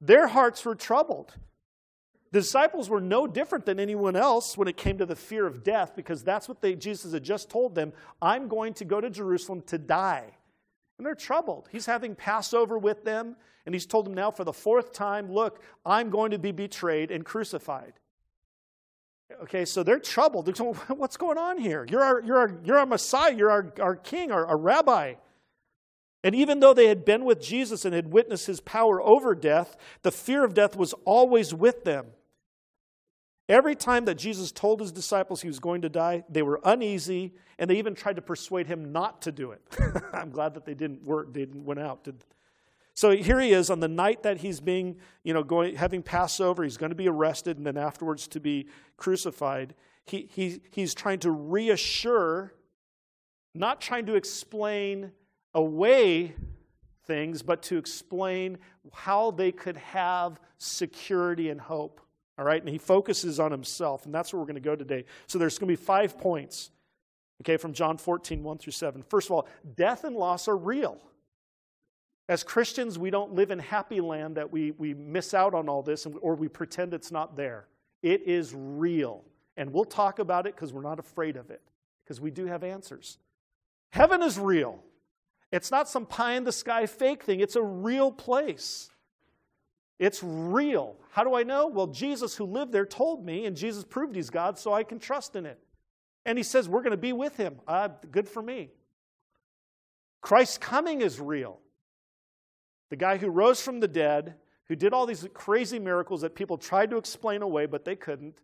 [0.00, 1.34] Their hearts were troubled.
[2.32, 5.62] The disciples were no different than anyone else when it came to the fear of
[5.62, 7.92] death because that's what they, Jesus had just told them
[8.22, 10.32] I'm going to go to Jerusalem to die.
[10.96, 11.68] And they're troubled.
[11.70, 15.60] He's having Passover with them, and he's told them now for the fourth time look,
[15.84, 17.92] I'm going to be betrayed and crucified.
[19.42, 20.46] Okay, so they're troubled.
[20.46, 21.86] They're saying, What's going on here?
[21.88, 25.14] You're our, you're our, you're our Messiah, you're our, our king, our, our rabbi.
[26.24, 29.76] And even though they had been with Jesus and had witnessed his power over death,
[30.02, 32.06] the fear of death was always with them.
[33.52, 37.34] Every time that Jesus told his disciples he was going to die, they were uneasy,
[37.58, 39.60] and they even tried to persuade him not to do it.
[40.14, 42.08] I'm glad that they didn't work, they didn't went out.
[42.94, 46.64] So here he is on the night that he's being, you know, going having Passover.
[46.64, 49.74] He's going to be arrested and then afterwards to be crucified.
[50.06, 52.54] He, he, he's trying to reassure,
[53.54, 55.12] not trying to explain
[55.52, 56.36] away
[57.04, 58.56] things, but to explain
[58.94, 62.00] how they could have security and hope.
[62.38, 65.04] All right, and he focuses on himself, and that's where we're going to go today.
[65.26, 66.70] So there's going to be five points,
[67.42, 69.02] okay, from John 14, 1 through 7.
[69.02, 70.98] First of all, death and loss are real.
[72.28, 75.82] As Christians, we don't live in happy land that we, we miss out on all
[75.82, 77.66] this or we pretend it's not there.
[78.02, 79.24] It is real.
[79.56, 81.60] And we'll talk about it because we're not afraid of it,
[82.04, 83.18] because we do have answers.
[83.90, 84.82] Heaven is real.
[85.50, 88.88] It's not some pie in the sky fake thing, it's a real place.
[90.02, 90.96] It's real.
[91.10, 91.68] How do I know?
[91.68, 94.98] Well, Jesus, who lived there, told me, and Jesus proved he's God, so I can
[94.98, 95.60] trust in it.
[96.26, 97.60] And he says, We're going to be with him.
[97.68, 98.70] Uh, good for me.
[100.20, 101.60] Christ's coming is real.
[102.90, 104.34] The guy who rose from the dead,
[104.66, 108.40] who did all these crazy miracles that people tried to explain away, but they couldn't,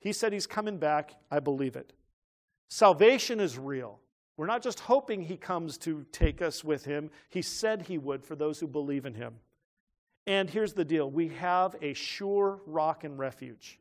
[0.00, 1.12] he said he's coming back.
[1.30, 1.92] I believe it.
[2.70, 4.00] Salvation is real.
[4.38, 8.24] We're not just hoping he comes to take us with him, he said he would
[8.24, 9.34] for those who believe in him.
[10.26, 13.78] And here's the deal we have a sure rock and refuge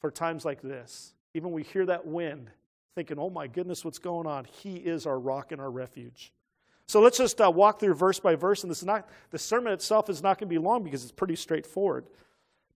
[0.00, 1.14] for times like this.
[1.34, 2.50] Even we hear that wind,
[2.94, 4.44] thinking, oh my goodness, what's going on?
[4.44, 6.32] He is our rock and our refuge.
[6.86, 8.62] So let's just uh, walk through verse by verse.
[8.62, 11.12] And this is not, the sermon itself is not going to be long because it's
[11.12, 12.06] pretty straightforward.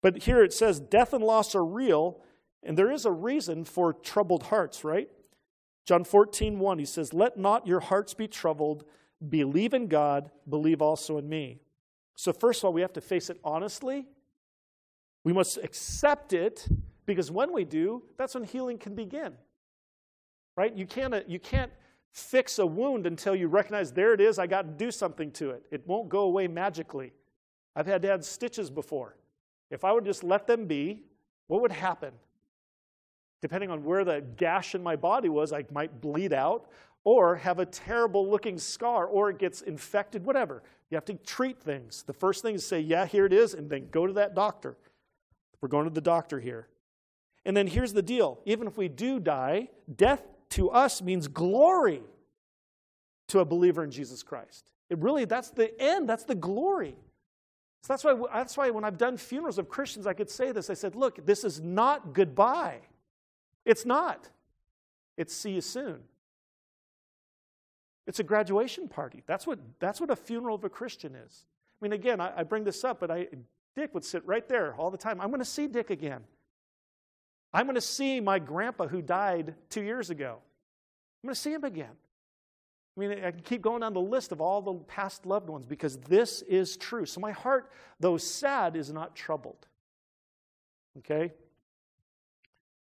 [0.02, 2.20] But here it says, death and loss are real,
[2.62, 5.08] and there is a reason for troubled hearts, right?
[5.86, 8.84] John 14, 1, he says, Let not your hearts be troubled.
[9.26, 11.61] Believe in God, believe also in me.
[12.14, 14.06] So, first of all, we have to face it honestly.
[15.24, 16.68] We must accept it
[17.06, 19.34] because when we do, that's when healing can begin.
[20.56, 20.74] Right?
[20.74, 21.72] You can't, you can't
[22.12, 25.50] fix a wound until you recognize there it is, I got to do something to
[25.50, 25.64] it.
[25.70, 27.12] It won't go away magically.
[27.74, 29.16] I've had to have stitches before.
[29.70, 31.04] If I would just let them be,
[31.46, 32.12] what would happen?
[33.40, 36.70] Depending on where the gash in my body was, I might bleed out
[37.04, 40.62] or have a terrible looking scar or it gets infected, whatever.
[40.90, 42.02] You have to treat things.
[42.02, 44.76] The first thing is say, yeah, here it is, and then go to that doctor.
[45.60, 46.68] We're going to the doctor here.
[47.44, 52.02] And then here's the deal even if we do die, death to us means glory
[53.28, 54.70] to a believer in Jesus Christ.
[54.90, 56.94] It really, that's the end, that's the glory.
[57.82, 60.70] So that's why, that's why when I've done funerals of Christians, I could say this.
[60.70, 62.78] I said, look, this is not goodbye.
[63.64, 64.28] It's not.
[65.16, 66.00] It's see you soon.
[68.06, 69.22] It's a graduation party.
[69.26, 71.44] That's what, that's what a funeral of a Christian is.
[71.80, 73.28] I mean, again, I, I bring this up, but I,
[73.76, 75.20] Dick would sit right there all the time.
[75.20, 76.22] I'm going to see Dick again.
[77.52, 80.38] I'm going to see my grandpa who died two years ago.
[81.22, 81.94] I'm going to see him again.
[82.96, 85.64] I mean, I can keep going down the list of all the past loved ones
[85.64, 87.06] because this is true.
[87.06, 89.66] So my heart, though sad, is not troubled.
[90.98, 91.32] Okay?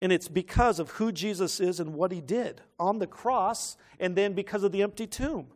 [0.04, 4.14] And it's because of who Jesus is and what he did on the cross, and
[4.14, 5.46] then because of the empty tomb.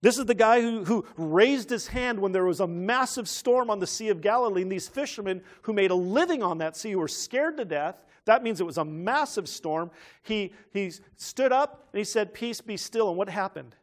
[0.00, 3.68] This is the guy who, who raised his hand when there was a massive storm
[3.68, 6.94] on the Sea of Galilee, and these fishermen who made a living on that sea
[6.94, 7.96] were scared to death.
[8.26, 9.90] That means it was a massive storm.
[10.22, 13.08] He, he stood up and he said, Peace be still.
[13.08, 13.74] And what happened?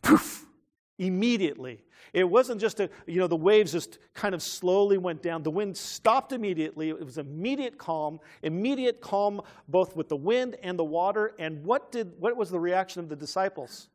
[0.00, 0.46] Poof!
[0.98, 1.82] Immediately.
[2.14, 5.42] It wasn't just a, you know, the waves just kind of slowly went down.
[5.42, 6.90] The wind stopped immediately.
[6.90, 11.32] It was immediate calm, immediate calm both with the wind and the water.
[11.40, 13.88] And what did what was the reaction of the disciples?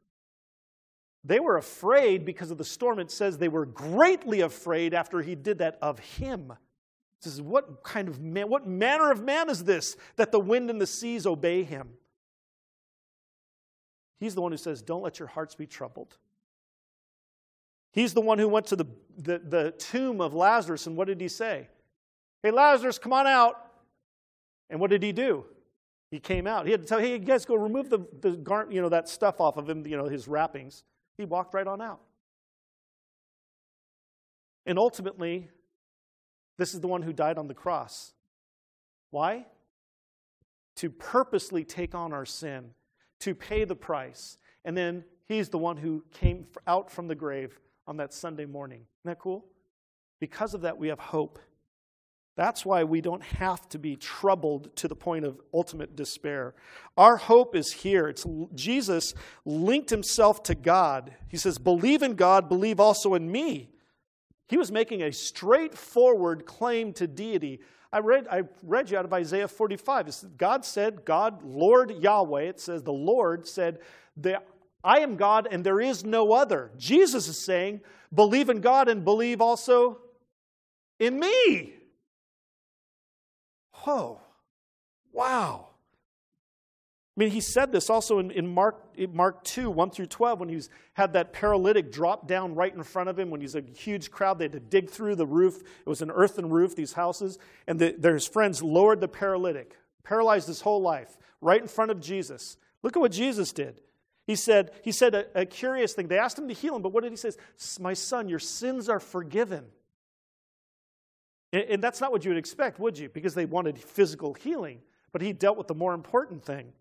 [1.24, 3.00] They were afraid because of the storm.
[3.00, 6.52] It says they were greatly afraid after he did that of him.
[6.52, 10.70] It says, What kind of man, what manner of man is this that the wind
[10.70, 11.92] and the seas obey him?
[14.20, 16.18] He's the one who says, Don't let your hearts be troubled.
[17.92, 18.86] He's the one who went to the,
[19.18, 21.68] the, the tomb of Lazarus, and what did he say?
[22.44, 23.66] Hey, Lazarus, come on out.
[24.70, 25.46] And what did he do?
[26.12, 26.66] He came out.
[26.66, 29.40] He had to tell, hey, you guys go remove the, the you know, that stuff
[29.42, 30.84] off of him, you know, his wrappings.
[31.18, 32.02] He walked right on out.
[34.66, 35.50] And ultimately,
[36.58, 38.14] this is the one who died on the cross.
[39.12, 39.46] Why?
[40.78, 42.72] To purposely take on our sin,
[43.22, 44.38] to pay the price.
[44.66, 48.82] And then he's the one who came out from the grave on that Sunday morning.
[48.82, 49.46] Isn't that cool?
[50.20, 51.40] Because of that, we have hope.
[52.38, 56.54] That's why we don't have to be troubled to the point of ultimate despair.
[56.96, 58.08] Our hope is here.
[58.08, 61.16] It's Jesus linked himself to God.
[61.28, 63.72] He says, "Believe in God, believe also in me."
[64.48, 67.60] He was making a straightforward claim to deity.
[67.92, 70.38] I read, I read you out of Isaiah 45.
[70.38, 73.80] God said, God, Lord Yahweh, it says, the Lord said,
[74.84, 76.72] I am God and there is no other.
[76.78, 77.82] Jesus is saying,
[78.14, 80.00] believe in God and believe also
[81.00, 81.74] in me.
[83.74, 84.22] Whoa.
[85.12, 85.68] Wow.
[87.20, 90.48] I mean, he said this also in, in Mark, Mark 2, 1 through 12, when
[90.48, 90.62] he
[90.94, 94.40] had that paralytic drop down right in front of him, when he's a huge crowd,
[94.40, 95.62] they had to dig through the roof.
[95.62, 97.38] It was an earthen roof, these houses,
[97.68, 102.00] and the, his friends lowered the paralytic, paralyzed his whole life, right in front of
[102.00, 102.56] Jesus.
[102.84, 103.82] Look at what Jesus did.
[104.30, 106.08] He said, he said a, a curious thing.
[106.08, 107.32] They asked him to heal him, but what did he say?
[107.80, 109.66] My son, your sins are forgiven.
[111.52, 113.10] And that's not what you would expect, would you?
[113.10, 114.82] Because they wanted physical healing.
[115.12, 116.72] But he dealt with the more important thing.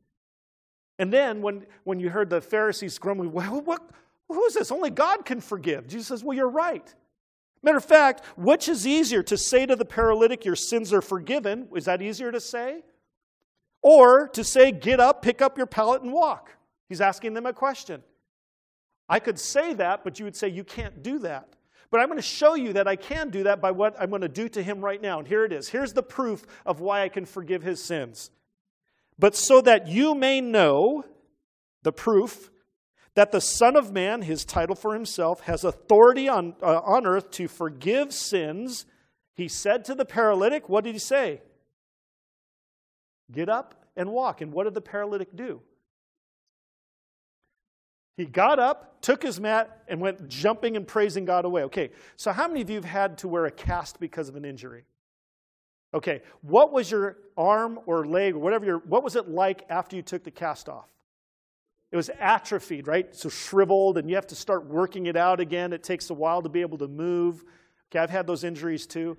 [0.99, 3.81] And then when, when you heard the Pharisees grumbling, well, what,
[4.29, 4.71] who's this?
[4.71, 5.89] Only God can forgive.
[5.89, 6.95] Jesus says, well, you're right.
[7.63, 11.69] Matter of fact, which is easier to say to the paralytic, your sins are forgiven?
[11.75, 12.83] Is that easier to say?
[13.81, 16.53] Or to say, get up, pick up your pallet, and walk?
[16.89, 18.03] He's asking them a question.
[19.09, 21.49] I could say that, but you would say, you can't do that.
[21.91, 24.23] But I'm going to show you that I can do that by what I'm going
[24.23, 25.19] to do to him right now.
[25.19, 25.69] And here it is.
[25.69, 28.31] Here's the proof of why I can forgive his sins.
[29.19, 31.05] But so that you may know
[31.83, 32.51] the proof
[33.15, 37.31] that the Son of Man, his title for himself, has authority on, uh, on earth
[37.33, 38.85] to forgive sins,
[39.35, 41.41] he said to the paralytic, What did he say?
[43.33, 44.41] Get up and walk.
[44.41, 45.63] And what did the paralytic do?
[48.19, 51.63] He got up, took his mat, and went jumping and praising God away.
[51.63, 54.45] Okay, so how many of you have had to wear a cast because of an
[54.45, 54.83] injury?
[55.95, 59.95] Okay, what was your arm or leg or whatever your, what was it like after
[59.95, 60.89] you took the cast off?
[61.93, 63.15] It was atrophied, right?
[63.15, 65.73] So shriveled, and you have to start working it out again.
[65.73, 67.45] It takes a while to be able to move.
[67.89, 69.17] Okay, I've had those injuries too.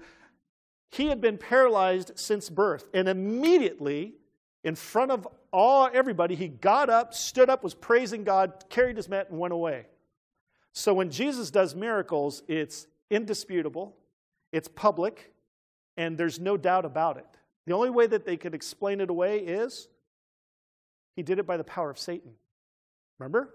[0.91, 4.15] He had been paralyzed since birth, and immediately
[4.63, 9.07] in front of all everybody, he got up, stood up, was praising God, carried his
[9.07, 9.85] mat, and went away.
[10.73, 13.95] So when Jesus does miracles, it's indisputable,
[14.51, 15.33] it's public,
[15.97, 17.25] and there's no doubt about it.
[17.65, 19.87] The only way that they could explain it away is
[21.15, 22.31] he did it by the power of Satan.
[23.17, 23.53] Remember?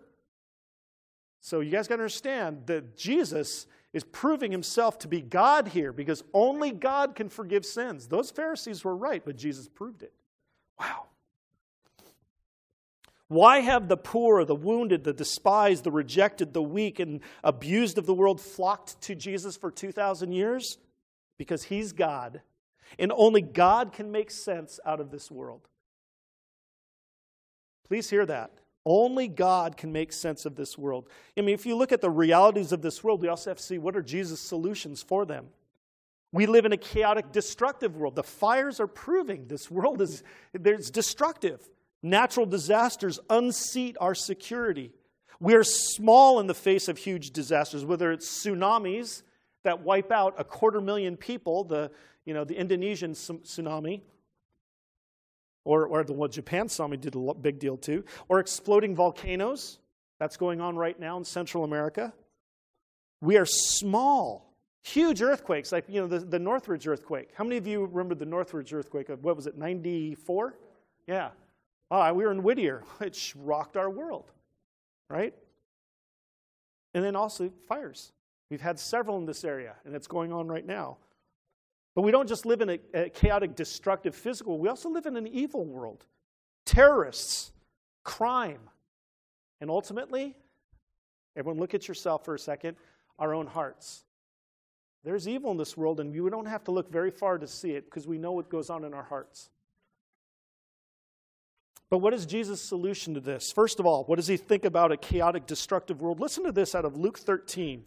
[1.40, 5.92] So you guys got to understand that Jesus is proving himself to be God here
[5.92, 8.06] because only God can forgive sins.
[8.06, 10.12] Those Pharisees were right, but Jesus proved it.
[10.78, 11.04] Wow.
[13.28, 18.06] Why have the poor, the wounded, the despised, the rejected, the weak, and abused of
[18.06, 20.78] the world flocked to Jesus for 2,000 years?
[21.38, 22.42] Because he's God,
[22.98, 25.68] and only God can make sense out of this world.
[27.88, 28.50] Please hear that.
[28.86, 31.08] Only God can make sense of this world.
[31.38, 33.62] I mean, if you look at the realities of this world, we also have to
[33.62, 35.46] see what are Jesus' solutions for them.
[36.34, 38.16] We live in a chaotic, destructive world.
[38.16, 41.60] The fires are proving this world is there's destructive.
[42.02, 44.90] Natural disasters unseat our security.
[45.38, 49.22] We are small in the face of huge disasters, whether it's tsunamis
[49.62, 51.92] that wipe out a quarter million people, the,
[52.24, 54.00] you know, the Indonesian tsunami,
[55.64, 59.78] or, or the Japan tsunami did a big deal too, or exploding volcanoes.
[60.18, 62.12] That's going on right now in Central America.
[63.20, 64.53] We are small.
[64.84, 67.30] Huge earthquakes, like you know the, the Northridge earthquake.
[67.34, 70.54] How many of you remember the Northridge earthquake of what was it, 94?
[71.06, 71.30] Yeah.
[71.90, 74.30] Oh, we were in Whittier, which rocked our world,
[75.08, 75.34] right?
[76.92, 78.12] And then also fires.
[78.50, 80.98] We've had several in this area, and it's going on right now.
[81.94, 85.16] But we don't just live in a, a chaotic, destructive physical, we also live in
[85.16, 86.04] an evil world.
[86.66, 87.52] Terrorists,
[88.02, 88.60] crime,
[89.62, 90.36] and ultimately,
[91.36, 92.76] everyone look at yourself for a second,
[93.18, 94.04] our own hearts.
[95.04, 97.72] There's evil in this world, and we don't have to look very far to see
[97.72, 99.50] it because we know what goes on in our hearts.
[101.90, 103.52] But what is Jesus' solution to this?
[103.52, 106.20] First of all, what does he think about a chaotic, destructive world?
[106.20, 107.84] Listen to this out of Luke 13.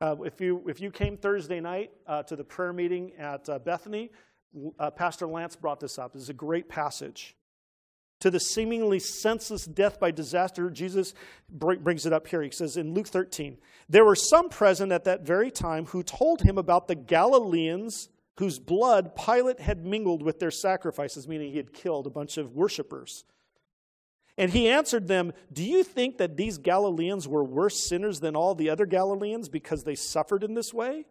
[0.00, 3.58] Uh, if, you, if you came Thursday night uh, to the prayer meeting at uh,
[3.58, 4.10] Bethany,
[4.78, 6.12] uh, Pastor Lance brought this up.
[6.12, 7.36] This is a great passage.
[8.20, 11.14] To the seemingly senseless death by disaster, Jesus
[11.48, 12.42] brings it up here.
[12.42, 13.56] He says in Luke 13,
[13.88, 18.10] There were some present at that very time who told him about the Galileans
[18.40, 22.54] whose blood Pilate had mingled with their sacrifices, meaning he had killed a bunch of
[22.54, 23.24] worshippers.
[24.38, 28.54] And he answered them, Do you think that these Galileans were worse sinners than all
[28.54, 31.04] the other Galileans because they suffered in this way?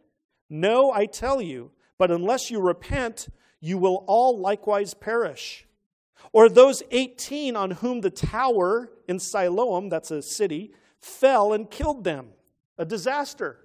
[0.50, 3.28] No, I tell you, but unless you repent,
[3.60, 5.68] you will all likewise perish.
[6.32, 12.04] Or those 18 on whom the tower in Siloam, that's a city, fell and killed
[12.04, 12.28] them.
[12.78, 13.58] A disaster.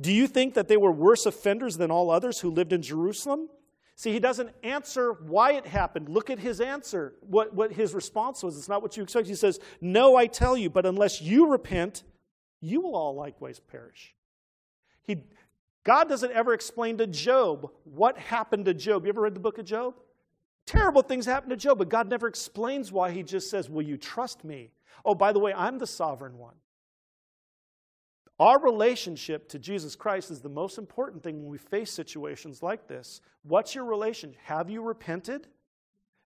[0.00, 3.48] Do you think that they were worse offenders than all others who lived in Jerusalem?
[3.96, 6.08] See, he doesn't answer why it happened.
[6.08, 8.56] Look at his answer, what, what his response was.
[8.56, 9.26] It's not what you expect.
[9.26, 12.04] He says, No, I tell you, but unless you repent,
[12.62, 14.14] you will all likewise perish.
[15.02, 15.24] He,
[15.84, 19.04] God doesn't ever explain to Job what happened to Job.
[19.04, 19.94] You ever read the book of Job?
[20.66, 23.10] Terrible things happen to Job, but God never explains why.
[23.10, 24.70] He just says, Will you trust me?
[25.04, 26.54] Oh, by the way, I'm the sovereign one.
[28.38, 32.88] Our relationship to Jesus Christ is the most important thing when we face situations like
[32.88, 33.20] this.
[33.42, 34.34] What's your relation?
[34.44, 35.46] Have you repented?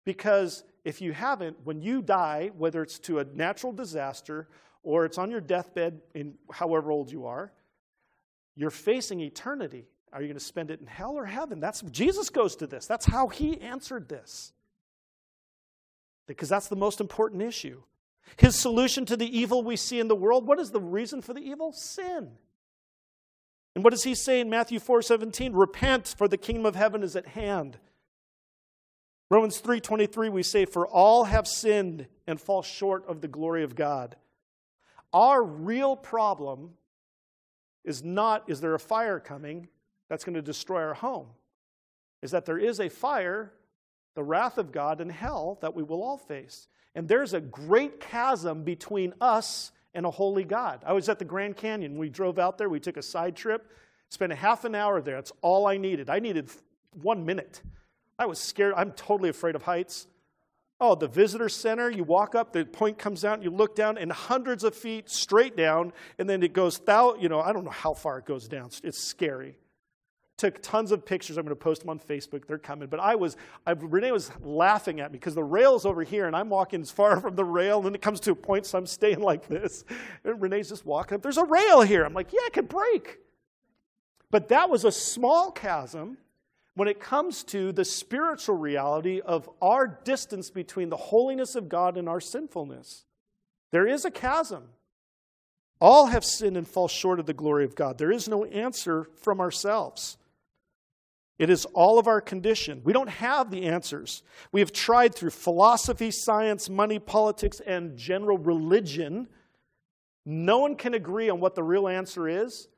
[0.04, 4.48] Because if you haven't, when you die, whether it's to a natural disaster
[4.84, 7.52] or it's on your deathbed in however old you are,
[8.54, 9.86] you're facing eternity.
[10.14, 11.58] Are you going to spend it in hell or heaven?
[11.58, 12.86] That's Jesus goes to this.
[12.86, 14.52] That's how he answered this.
[16.28, 17.82] Because that's the most important issue.
[18.36, 21.34] His solution to the evil we see in the world, what is the reason for
[21.34, 21.72] the evil?
[21.72, 22.30] Sin.
[23.74, 25.52] And what does he say in Matthew 4:17?
[25.52, 27.78] Repent, for the kingdom of heaven is at hand.
[29.30, 33.74] Romans 3:23 we say for all have sinned and fall short of the glory of
[33.74, 34.16] God.
[35.12, 36.76] Our real problem
[37.82, 39.68] is not is there a fire coming
[40.14, 41.26] that's going to destroy our home?
[42.22, 43.52] Is that there is a fire,
[44.14, 46.68] the wrath of God and hell that we will all face.
[46.94, 50.84] And there's a great chasm between us and a holy God.
[50.86, 51.98] I was at the Grand Canyon.
[51.98, 53.68] We drove out there, we took a side trip,
[54.08, 55.16] spent a half an hour there.
[55.16, 56.08] That's all I needed.
[56.08, 56.48] I needed
[57.02, 57.60] one minute.
[58.16, 58.74] I was scared.
[58.76, 60.06] I'm totally afraid of heights.
[60.80, 64.12] Oh, the visitor center, you walk up, the point comes out, you look down, and
[64.12, 67.70] hundreds of feet straight down, and then it goes, thou, you know, I don't know
[67.72, 68.70] how far it goes down.
[68.84, 69.56] It's scary
[70.36, 71.36] took tons of pictures.
[71.36, 72.46] I'm going to post them on Facebook.
[72.46, 72.88] They're coming.
[72.88, 76.34] But I was, I, Renee was laughing at me because the rail's over here and
[76.34, 77.78] I'm walking as far from the rail.
[77.78, 79.84] And then it comes to a point, so I'm staying like this.
[80.24, 81.22] And Renee's just walking up.
[81.22, 82.04] There's a rail here.
[82.04, 83.18] I'm like, yeah, it could break.
[84.30, 86.18] But that was a small chasm
[86.74, 91.96] when it comes to the spiritual reality of our distance between the holiness of God
[91.96, 93.04] and our sinfulness.
[93.70, 94.64] There is a chasm.
[95.80, 97.98] All have sinned and fall short of the glory of God.
[97.98, 100.16] There is no answer from ourselves.
[101.38, 102.80] It is all of our condition.
[102.84, 104.22] We don't have the answers.
[104.52, 109.28] We have tried through philosophy, science, money, politics, and general religion.
[110.24, 112.68] No one can agree on what the real answer is,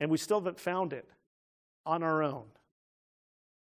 [0.00, 1.08] and we still haven't found it
[1.86, 2.44] on our own.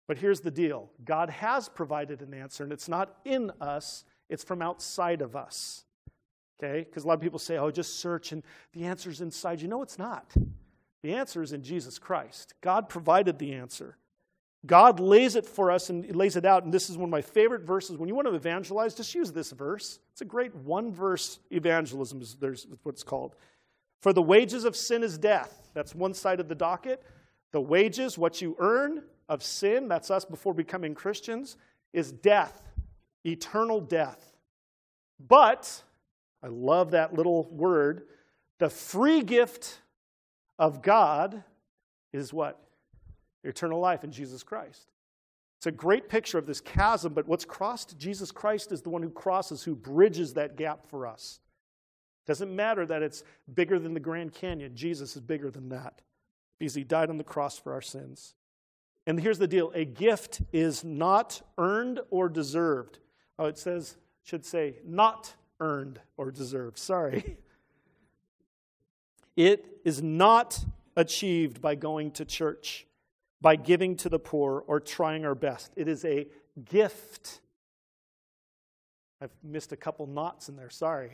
[0.08, 4.44] But here's the deal God has provided an answer, and it's not in us, it's
[4.44, 5.86] from outside of us.
[6.58, 6.80] Okay?
[6.84, 8.42] Because a lot of people say, oh, just search and
[8.74, 9.68] the answer's inside you.
[9.68, 10.34] No, it's not.
[11.04, 12.54] The answer is in Jesus Christ.
[12.62, 13.98] God provided the answer.
[14.66, 16.64] God lays it for us and lays it out.
[16.64, 17.98] And this is one of my favorite verses.
[17.98, 20.00] When you want to evangelize, just use this verse.
[20.12, 22.38] It's a great one verse evangelism, is
[22.84, 23.36] what it's called.
[24.02, 25.70] For the wages of sin is death.
[25.74, 27.04] That's one side of the docket.
[27.52, 31.58] The wages, what you earn of sin, that's us before becoming Christians,
[31.94, 32.62] is death,
[33.26, 34.22] eternal death.
[35.20, 35.84] But,
[36.44, 38.08] I love that little word,
[38.60, 39.80] the free gift
[40.60, 41.44] of God
[42.14, 42.65] is what?
[43.46, 44.90] Eternal life in Jesus Christ.
[45.58, 49.02] It's a great picture of this chasm, but what's crossed, Jesus Christ is the one
[49.02, 51.40] who crosses, who bridges that gap for us.
[52.24, 53.24] It Doesn't matter that it's
[53.54, 54.76] bigger than the Grand Canyon.
[54.76, 56.02] Jesus is bigger than that
[56.60, 58.36] because he died on the cross for our sins.
[59.08, 63.00] And here's the deal a gift is not earned or deserved.
[63.38, 66.78] Oh, it says, should say, not earned or deserved.
[66.78, 67.38] Sorry.
[69.36, 70.64] It is not
[70.96, 72.88] achieved by going to church
[73.46, 75.72] by giving to the poor or trying our best.
[75.76, 76.26] It is a
[76.68, 77.42] gift.
[79.22, 81.12] I've missed a couple knots in there, sorry.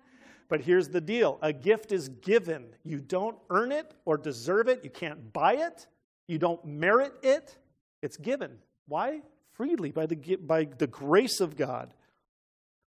[0.48, 2.64] but here's the deal a gift is given.
[2.84, 5.86] You don't earn it or deserve it, you can't buy it,
[6.26, 7.54] you don't merit it.
[8.00, 8.52] It's given.
[8.88, 9.20] Why?
[9.52, 11.92] Freely, by the, by the grace of God.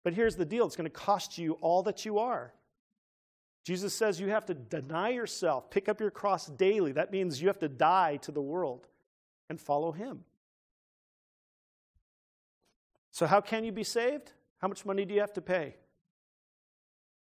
[0.05, 2.53] But here's the deal it's going to cost you all that you are.
[3.65, 6.93] Jesus says you have to deny yourself, pick up your cross daily.
[6.93, 8.87] That means you have to die to the world
[9.49, 10.25] and follow Him.
[13.11, 14.33] So, how can you be saved?
[14.59, 15.77] How much money do you have to pay?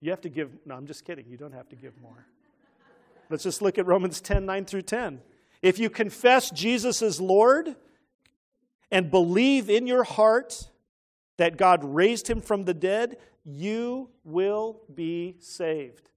[0.00, 0.50] You have to give.
[0.64, 1.26] No, I'm just kidding.
[1.28, 2.26] You don't have to give more.
[3.30, 5.20] Let's just look at Romans 10 9 through 10.
[5.60, 7.74] If you confess Jesus as Lord
[8.92, 10.68] and believe in your heart
[11.36, 16.10] that God raised him from the dead, you will be saved.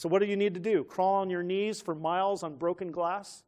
[0.00, 0.82] So, what do you need to do?
[0.82, 3.42] Crawl on your knees for miles on broken glass?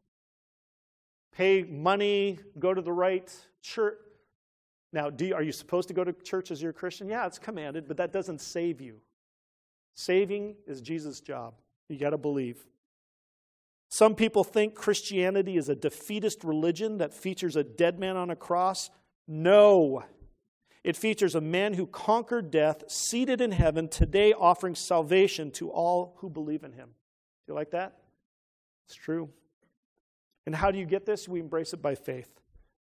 [1.35, 3.27] Pay money, go to the right
[3.63, 3.97] church?
[4.91, 7.09] Now, you, are you supposed to go to church as you're a Christian?
[7.09, 8.97] Yeah, it's commanded, but that doesn't save you.
[9.95, 11.55] Saving is Jesus' job.
[11.89, 12.63] You got to believe.
[13.89, 18.35] Some people think Christianity is a defeatist religion that features a dead man on a
[18.35, 18.91] cross.
[19.27, 20.03] No.
[20.83, 26.15] It features a man who conquered death, seated in heaven, today offering salvation to all
[26.17, 26.89] who believe in him.
[27.45, 27.97] Do you like that?
[28.85, 29.29] It's true.
[30.45, 31.27] And how do you get this?
[31.27, 32.29] We embrace it by faith.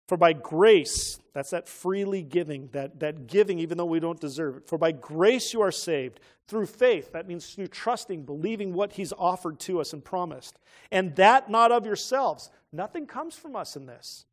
[0.07, 4.57] For by grace, that's that freely giving, that, that giving even though we don't deserve
[4.57, 4.69] it.
[4.69, 7.13] For by grace you are saved through faith.
[7.13, 10.59] That means through trusting, believing what He's offered to us and promised.
[10.91, 12.51] And that not of yourselves.
[12.71, 14.27] Nothing comes from us in this.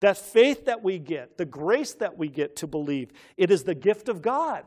[0.00, 3.74] That faith that we get, the grace that we get to believe, it is the
[3.74, 4.64] gift of God.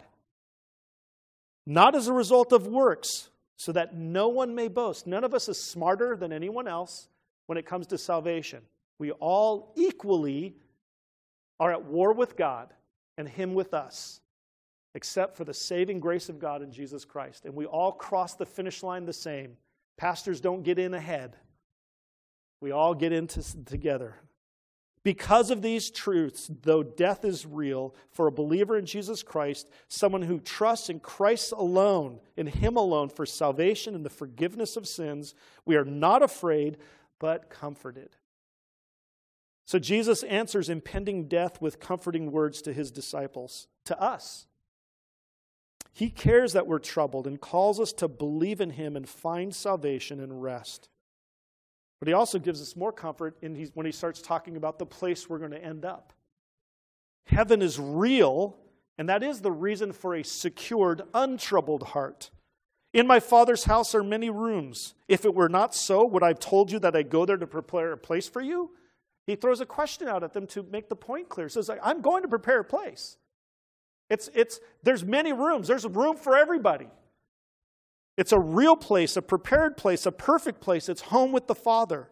[1.66, 5.06] Not as a result of works, so that no one may boast.
[5.06, 7.08] None of us is smarter than anyone else
[7.46, 8.62] when it comes to salvation.
[8.98, 10.56] We all equally
[11.60, 12.74] are at war with God
[13.18, 14.20] and Him with us,
[14.96, 17.46] except for the saving grace of God in Jesus Christ.
[17.46, 19.58] And we all cross the finish line the same.
[19.98, 21.36] Pastors don't get in ahead,
[22.62, 24.16] we all get in together.
[25.04, 30.22] Because of these truths, though death is real, for a believer in Jesus Christ, someone
[30.22, 35.34] who trusts in Christ alone, in Him alone, for salvation and the forgiveness of sins,
[35.66, 36.78] we are not afraid,
[37.18, 38.16] but comforted.
[39.66, 44.46] So Jesus answers impending death with comforting words to His disciples, to us.
[45.94, 50.20] He cares that we're troubled and calls us to believe in Him and find salvation
[50.20, 50.90] and rest.
[52.02, 55.30] But he also gives us more comfort in when he starts talking about the place
[55.30, 56.14] we're going to end up.
[57.28, 58.58] Heaven is real,
[58.98, 62.32] and that is the reason for a secured, untroubled heart.
[62.92, 64.96] In my Father's house are many rooms.
[65.08, 67.46] If it were not so, would I have told you that I go there to
[67.46, 68.72] prepare a place for you?
[69.28, 71.46] He throws a question out at them to make the point clear.
[71.46, 73.18] He says, I'm going to prepare a place.
[74.10, 75.68] It's, it's, there's many rooms.
[75.68, 76.88] There's room for everybody.
[78.22, 80.90] It's a real place, a prepared place, a perfect place.
[80.90, 82.08] It's home with the Father.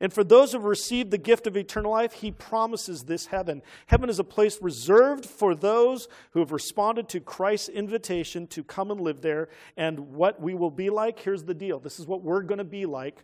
[0.00, 3.60] And for those who have received the gift of eternal life, he promises this heaven.
[3.86, 8.90] Heaven is a place reserved for those who have responded to Christ's invitation to come
[8.90, 9.50] and live there.
[9.76, 11.78] And what we will be like, here's the deal.
[11.78, 13.22] This is what we're going to be like.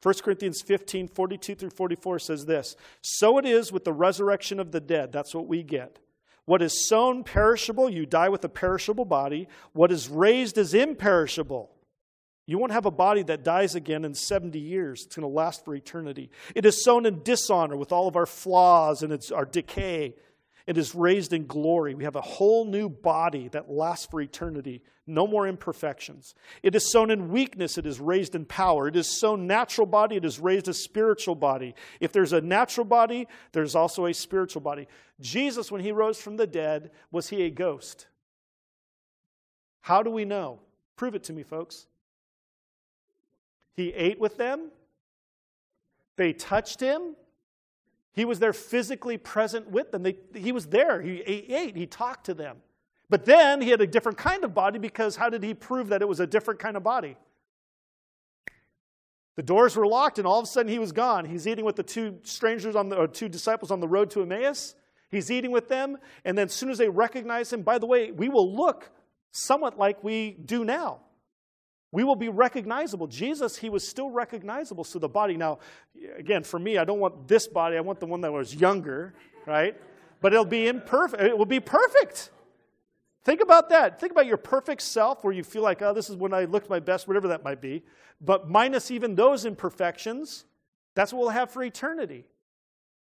[0.00, 4.70] 1 Corinthians 15, 42 through 44 says this So it is with the resurrection of
[4.70, 5.10] the dead.
[5.10, 5.98] That's what we get.
[6.44, 9.48] What is sown perishable, you die with a perishable body.
[9.72, 11.70] What is raised is imperishable.
[12.46, 15.04] You won't have a body that dies again in 70 years.
[15.06, 16.30] It's going to last for eternity.
[16.56, 20.16] It is sown in dishonor with all of our flaws and its, our decay.
[20.66, 21.94] It is raised in glory.
[21.94, 24.82] We have a whole new body that lasts for eternity.
[25.06, 26.34] No more imperfections.
[26.62, 27.76] It is sown in weakness.
[27.76, 28.86] It is raised in power.
[28.88, 30.16] It is sown natural body.
[30.16, 31.74] It is raised a spiritual body.
[32.00, 34.86] If there's a natural body, there's also a spiritual body.
[35.20, 38.06] Jesus, when he rose from the dead, was he a ghost?
[39.80, 40.60] How do we know?
[40.94, 41.86] Prove it to me, folks.
[43.74, 44.70] He ate with them.
[46.16, 47.16] They touched him.
[48.12, 50.02] He was there physically present with them.
[50.02, 51.00] They, he was there.
[51.00, 51.76] He ate.
[51.76, 52.58] He talked to them.
[53.08, 56.02] But then he had a different kind of body because how did he prove that
[56.02, 57.16] it was a different kind of body?
[59.36, 61.24] The doors were locked, and all of a sudden he was gone.
[61.24, 64.22] He's eating with the two strangers on the or two disciples on the road to
[64.22, 64.74] Emmaus.
[65.10, 68.12] He's eating with them, and then as soon as they recognize him, by the way,
[68.12, 68.90] we will look
[69.30, 71.00] somewhat like we do now.
[71.92, 73.06] We will be recognizable.
[73.06, 74.82] Jesus, he was still recognizable.
[74.82, 75.58] So the body, now,
[76.16, 77.76] again, for me, I don't want this body.
[77.76, 79.14] I want the one that was younger,
[79.46, 79.76] right?
[80.22, 81.22] But it'll be imperfect.
[81.22, 82.30] It will be perfect.
[83.24, 84.00] Think about that.
[84.00, 86.70] Think about your perfect self where you feel like, oh, this is when I looked
[86.70, 87.82] my best, whatever that might be.
[88.20, 90.44] But minus even those imperfections,
[90.94, 92.24] that's what we'll have for eternity.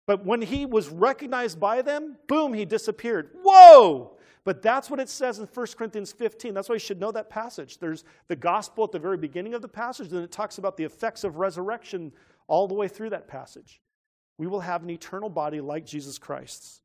[0.06, 3.30] But when he was recognized by them, boom, he disappeared.
[3.44, 4.18] Whoa!
[4.46, 6.54] But that's what it says in 1 Corinthians 15.
[6.54, 7.78] That's why you should know that passage.
[7.78, 10.84] There's the gospel at the very beginning of the passage, then it talks about the
[10.84, 12.12] effects of resurrection
[12.48, 13.82] all the way through that passage.
[14.38, 16.82] We will have an eternal body like Jesus Christ's.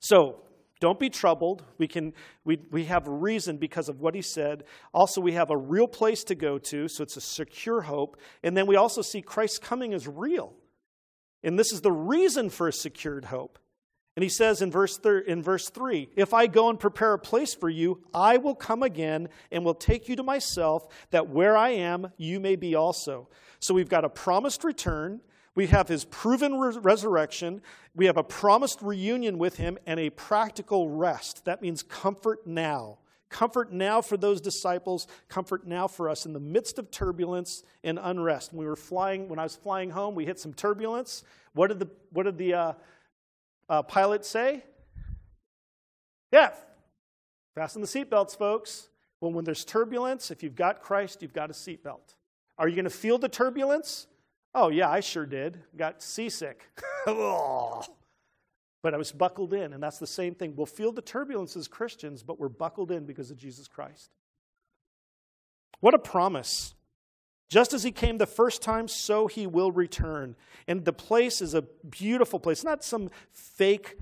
[0.00, 0.40] So,
[0.80, 1.62] don't be troubled.
[1.78, 2.12] We, can,
[2.44, 4.64] we, we have reason because of what he said.
[4.92, 8.18] Also, we have a real place to go to, so it's a secure hope.
[8.42, 10.52] And then we also see Christ's coming as real.
[11.42, 13.58] And this is the reason for a secured hope.
[14.16, 17.18] And he says in verse, thir- in verse 3 If I go and prepare a
[17.18, 21.56] place for you, I will come again and will take you to myself, that where
[21.56, 23.28] I am, you may be also.
[23.58, 25.20] So we've got a promised return,
[25.54, 27.62] we have his proven re- resurrection,
[27.94, 31.44] we have a promised reunion with him, and a practical rest.
[31.44, 32.98] That means comfort now.
[33.30, 37.98] Comfort now for those disciples, comfort now for us in the midst of turbulence and
[38.00, 38.52] unrest.
[38.52, 41.24] When we were flying, when I was flying home, we hit some turbulence.
[41.52, 42.72] What did the, what did the, uh,
[43.68, 44.64] uh, pilot say?
[46.32, 46.50] Yeah,
[47.54, 48.88] fasten the seatbelts, folks.
[49.20, 52.16] Well, when there's turbulence, if you've got Christ, you've got a seatbelt.
[52.58, 54.06] Are you going to feel the turbulence?
[54.54, 55.60] Oh, yeah, I sure did.
[55.76, 56.68] Got seasick.
[58.84, 60.54] but I was buckled in, and that's the same thing.
[60.54, 64.10] We'll feel the turbulence as Christians, but we're buckled in because of Jesus Christ.
[65.80, 66.74] What a promise.
[67.48, 70.34] Just as he came the first time, so he will return.
[70.66, 73.98] And the place is a beautiful place, not some fake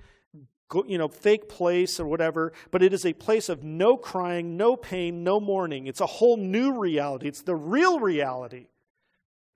[0.86, 4.76] you know, fake place or whatever, but it is a place of no crying, no
[4.76, 5.86] pain, no mourning.
[5.86, 7.28] It's a whole new reality.
[7.28, 8.68] It's the real reality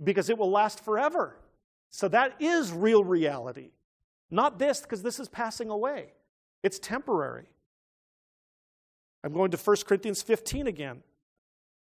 [0.02, 1.36] because it will last forever.
[1.90, 3.70] So that is real reality.
[4.30, 6.12] Not this, because this is passing away.
[6.62, 7.46] It's temporary.
[9.24, 11.02] I'm going to 1 Corinthians 15 again.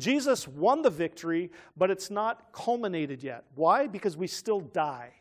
[0.00, 3.44] Jesus won the victory, but it's not culminated yet.
[3.54, 3.86] Why?
[3.86, 5.12] Because we still die,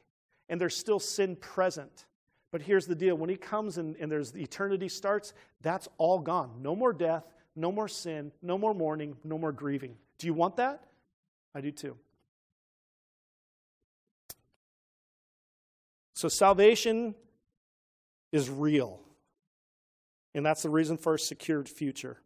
[0.48, 2.06] and there's still sin present.
[2.52, 6.20] But here's the deal when he comes and, and there's the eternity starts, that's all
[6.20, 6.62] gone.
[6.62, 7.24] No more death,
[7.56, 9.96] no more sin, no more mourning, no more grieving.
[10.18, 10.84] Do you want that?
[11.54, 11.96] I do too.
[16.14, 17.16] So salvation
[18.32, 19.00] is real.
[20.34, 22.18] And that's the reason for a secured future.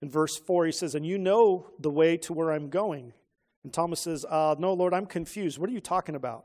[0.00, 3.12] In verse 4, he says, And you know the way to where I'm going.
[3.64, 5.58] And Thomas says, uh, No, Lord, I'm confused.
[5.58, 6.44] What are you talking about?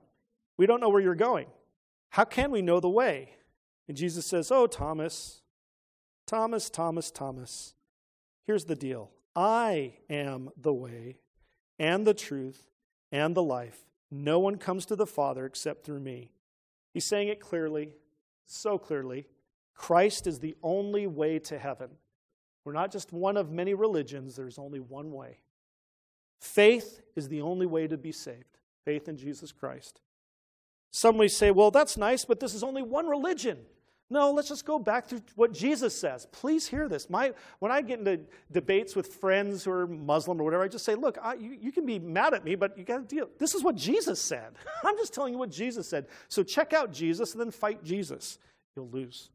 [0.57, 1.47] We don't know where you're going.
[2.09, 3.35] How can we know the way?
[3.87, 5.41] And Jesus says, Oh, Thomas,
[6.25, 7.73] Thomas, Thomas, Thomas.
[8.45, 11.17] Here's the deal I am the way
[11.79, 12.69] and the truth
[13.11, 13.85] and the life.
[14.11, 16.31] No one comes to the Father except through me.
[16.93, 17.95] He's saying it clearly,
[18.45, 19.27] so clearly.
[19.73, 21.89] Christ is the only way to heaven.
[22.65, 25.39] We're not just one of many religions, there's only one way.
[26.39, 28.53] Faith is the only way to be saved
[28.85, 30.01] faith in Jesus Christ.
[30.91, 33.59] Some may say, well, that's nice, but this is only one religion.
[34.09, 36.27] No, let's just go back to what Jesus says.
[36.31, 37.09] Please hear this.
[37.09, 38.19] My, when I get into
[38.51, 41.71] debates with friends who are Muslim or whatever, I just say, look, I, you, you
[41.71, 43.29] can be mad at me, but you got to deal.
[43.39, 44.51] This is what Jesus said.
[44.83, 46.05] I'm just telling you what Jesus said.
[46.27, 48.37] So check out Jesus and then fight Jesus.
[48.75, 49.29] You'll lose.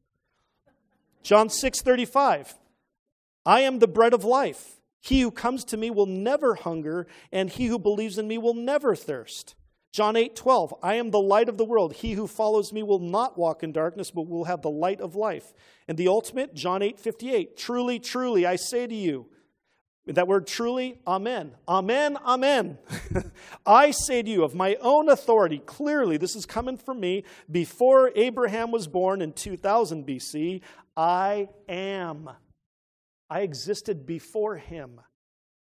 [1.24, 2.54] John 6 35.
[3.48, 4.78] I am the bread of life.
[5.00, 8.52] He who comes to me will never hunger, and he who believes in me will
[8.52, 9.54] never thirst.
[9.90, 11.94] John 8, 12, I am the light of the world.
[11.94, 15.16] He who follows me will not walk in darkness, but will have the light of
[15.16, 15.54] life.
[15.88, 19.30] And the ultimate, John 8, 58, truly, truly, I say to you,
[20.04, 21.52] that word truly, amen.
[21.66, 22.76] Amen, amen.
[23.66, 28.12] I say to you, of my own authority, clearly, this is coming from me, before
[28.14, 30.60] Abraham was born in 2000 BC,
[30.98, 32.28] I am.
[33.30, 35.00] I existed before him.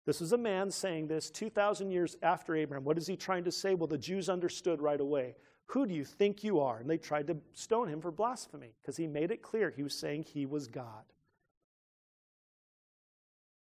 [0.07, 2.85] This is a man saying this 2,000 years after Abraham.
[2.85, 3.75] What is he trying to say?
[3.75, 5.35] Well, the Jews understood right away.
[5.69, 6.79] Who do you think you are?
[6.79, 9.95] And they tried to stone him for blasphemy because he made it clear he was
[9.95, 11.05] saying he was God.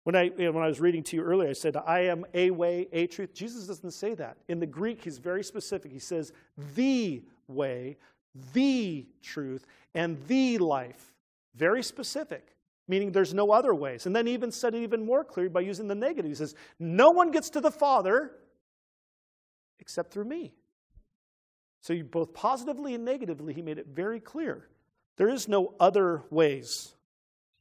[0.05, 2.89] When I, when I was reading to you earlier, I said, I am a way,
[2.93, 3.35] a truth.
[3.35, 4.39] Jesus doesn't say that.
[4.49, 5.93] In the Greek, he's very specific.
[5.93, 6.33] He says,
[6.75, 7.97] the way,
[8.53, 11.15] the truth, and the life.
[11.55, 12.58] Very specific
[12.89, 14.07] meaning there's no other ways.
[14.07, 16.31] And then he even said it even more clearly by using the negative.
[16.31, 18.33] He says, No one gets to the Father
[19.79, 20.55] except through me.
[21.81, 24.69] So, both positively and negatively, he made it very clear.
[25.17, 26.95] There is no other ways.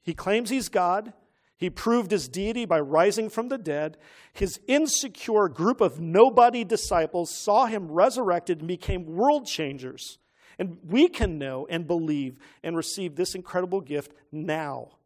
[0.01, 1.13] He claims he's God.
[1.57, 3.97] He proved his deity by rising from the dead.
[4.33, 10.19] His insecure group of nobody disciples saw him resurrected and became world changers.
[10.59, 14.96] And we can know and believe and receive this incredible gift now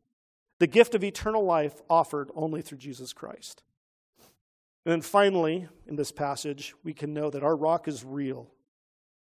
[0.62, 3.64] the gift of eternal life offered only through Jesus Christ.
[4.86, 8.47] And then finally, in this passage, we can know that our rock is real.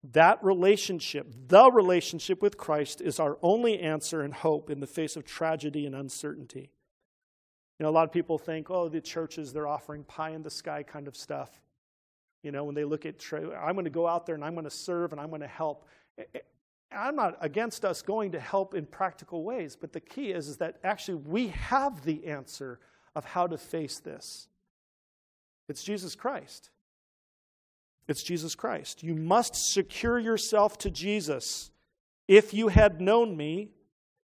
[0.02, 5.14] That relationship, the relationship with Christ, is our only answer and hope in the face
[5.14, 6.72] of tragedy and uncertainty.
[7.78, 10.50] You know, a lot of people think, oh, the churches, they're offering pie in the
[10.50, 11.60] sky kind of stuff.
[12.42, 14.64] You know, when they look at, I'm going to go out there and I'm going
[14.64, 15.86] to serve and I'm going to help.
[16.92, 20.56] I'm not against us going to help in practical ways, but the key is, is
[20.58, 22.80] that actually we have the answer
[23.14, 24.48] of how to face this.
[25.68, 26.70] It's Jesus Christ.
[28.08, 29.04] It's Jesus Christ.
[29.04, 31.70] You must secure yourself to Jesus.
[32.26, 33.70] If you had known me,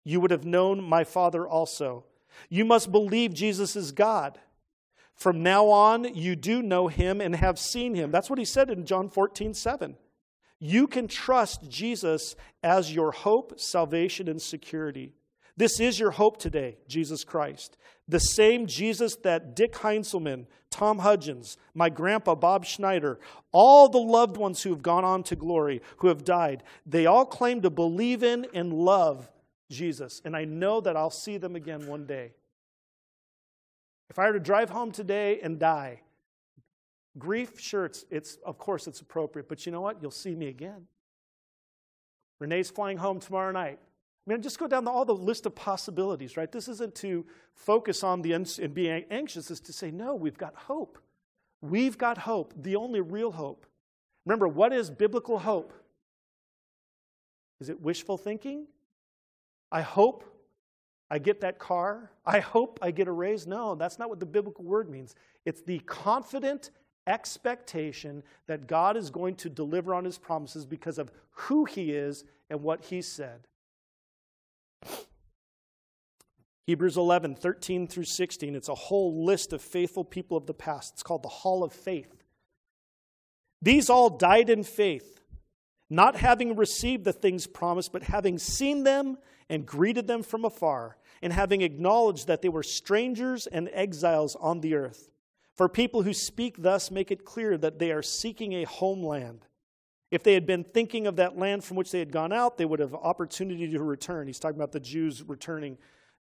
[0.06, 2.06] you would have known my Father also.
[2.50, 4.40] You must believe Jesus is God.
[5.16, 8.12] From now on, you do know him and have seen him.
[8.12, 9.98] That's what he said in John 14, 7.
[10.66, 15.12] You can trust Jesus as your hope, salvation, and security.
[15.58, 17.76] This is your hope today, Jesus Christ.
[18.08, 23.20] The same Jesus that Dick Heinzelman, Tom Hudgens, my grandpa Bob Schneider,
[23.52, 27.26] all the loved ones who have gone on to glory, who have died, they all
[27.26, 29.30] claim to believe in and love
[29.70, 30.22] Jesus.
[30.24, 32.32] And I know that I'll see them again one day.
[34.10, 36.03] If I were to drive home today and die,
[37.18, 40.02] Grief, sure, it's, it's, of course it's appropriate, but you know what?
[40.02, 40.88] You'll see me again.
[42.40, 43.80] Renee's flying home tomorrow night.
[44.26, 46.52] I mean, just go down the, all the list of possibilities, right?
[46.52, 50.56] This isn't to focus on the and be anxious, is to say, no, we've got
[50.56, 50.98] hope.
[51.62, 53.66] We've got hope, the only real hope.
[54.26, 55.74] Remember, what is biblical hope?
[57.60, 58.68] Is it wishful thinking?
[59.72, 60.24] I hope
[61.10, 62.12] I get that car.
[62.26, 63.46] I hope I get a raise.
[63.46, 65.16] No, that's not what the biblical word means.
[65.46, 66.72] It's the confident
[67.08, 72.24] expectation that God is going to deliver on his promises because of who he is
[72.50, 73.48] and what he said.
[76.66, 78.56] Hebrews 11, 13 through 16.
[78.56, 80.94] It's a whole list of faithful people of the past.
[80.94, 82.24] It's called the Hall of Faith.
[83.62, 85.22] These all died in faith,
[85.90, 89.18] not having received the things promised, but having seen them
[89.50, 94.62] and greeted them from afar, and having acknowledged that they were strangers and exiles on
[94.62, 95.10] the earth.
[95.56, 99.46] For people who speak thus make it clear that they are seeking a homeland.
[100.10, 102.66] If they had been thinking of that land from which they had gone out, they
[102.66, 104.28] would have opportunity to return.
[104.28, 105.78] He's talking about the Jews returning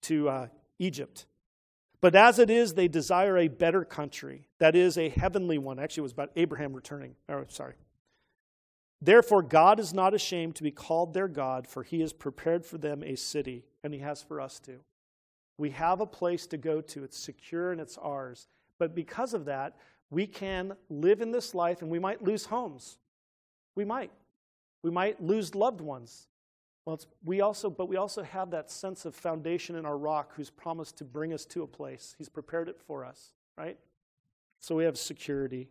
[0.03, 1.25] to uh, Egypt.
[2.01, 5.80] But as it is, they desire a better country, that is, a heavenly one.
[5.80, 7.15] Actually, it was about Abraham returning.
[7.27, 7.73] Oh, sorry.
[9.01, 12.77] Therefore, God is not ashamed to be called their God, for he has prepared for
[12.77, 14.80] them a city, and he has for us too.
[15.57, 17.03] We have a place to go to.
[17.03, 18.47] It's secure and it's ours.
[18.80, 19.77] But because of that,
[20.09, 22.97] we can live in this life and we might lose homes.
[23.75, 24.11] We might.
[24.82, 26.27] We might lose loved ones.
[26.86, 30.49] Well, we also, but we also have that sense of foundation in our rock who's
[30.49, 32.15] promised to bring us to a place.
[32.17, 33.77] He's prepared it for us, right?
[34.59, 35.67] So we have security.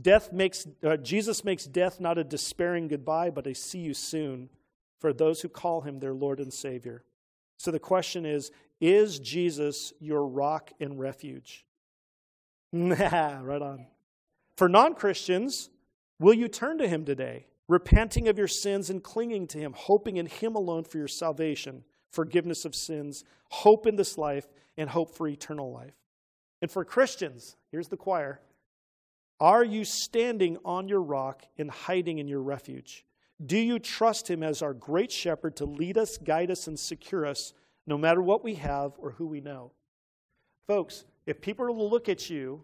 [0.00, 4.50] Death makes, uh, Jesus makes death not a despairing goodbye, but a see you soon
[4.98, 7.04] for those who call him their Lord and Savior.
[7.56, 11.64] So the question is Is Jesus your rock and refuge?
[12.74, 13.86] Right on.
[14.56, 15.70] For non Christians,
[16.18, 20.16] will you turn to him today, repenting of your sins and clinging to him, hoping
[20.16, 25.16] in him alone for your salvation, forgiveness of sins, hope in this life, and hope
[25.16, 25.94] for eternal life?
[26.62, 28.40] And for Christians, here's the choir
[29.38, 33.04] Are you standing on your rock and hiding in your refuge?
[33.44, 37.24] Do you trust him as our great shepherd to lead us, guide us, and secure
[37.24, 37.52] us
[37.86, 39.72] no matter what we have or who we know?
[40.66, 42.62] Folks, if people will look at you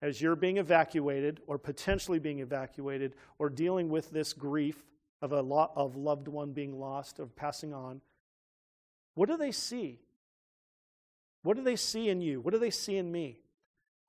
[0.00, 4.84] as you're being evacuated or potentially being evacuated or dealing with this grief
[5.20, 8.00] of a lot of loved one being lost or passing on,
[9.14, 10.00] what do they see?
[11.42, 12.40] What do they see in you?
[12.40, 13.38] What do they see in me?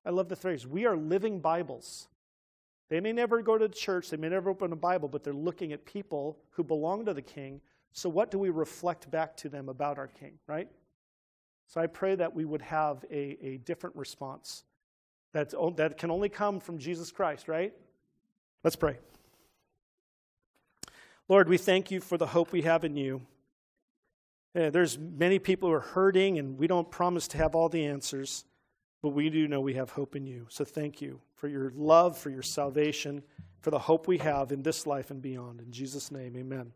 [0.05, 2.07] I love the phrase, we are living Bibles.
[2.89, 5.71] They may never go to church, they may never open a Bible, but they're looking
[5.71, 7.61] at people who belong to the king.
[7.93, 10.67] So, what do we reflect back to them about our king, right?
[11.67, 14.63] So, I pray that we would have a, a different response
[15.33, 17.73] that's, that can only come from Jesus Christ, right?
[18.63, 18.97] Let's pray.
[21.27, 23.21] Lord, we thank you for the hope we have in you.
[24.55, 27.85] Uh, there's many people who are hurting, and we don't promise to have all the
[27.85, 28.45] answers,
[29.01, 30.45] but we do know we have hope in you.
[30.49, 33.23] So thank you for your love, for your salvation,
[33.61, 35.59] for the hope we have in this life and beyond.
[35.59, 36.71] In Jesus' name, amen.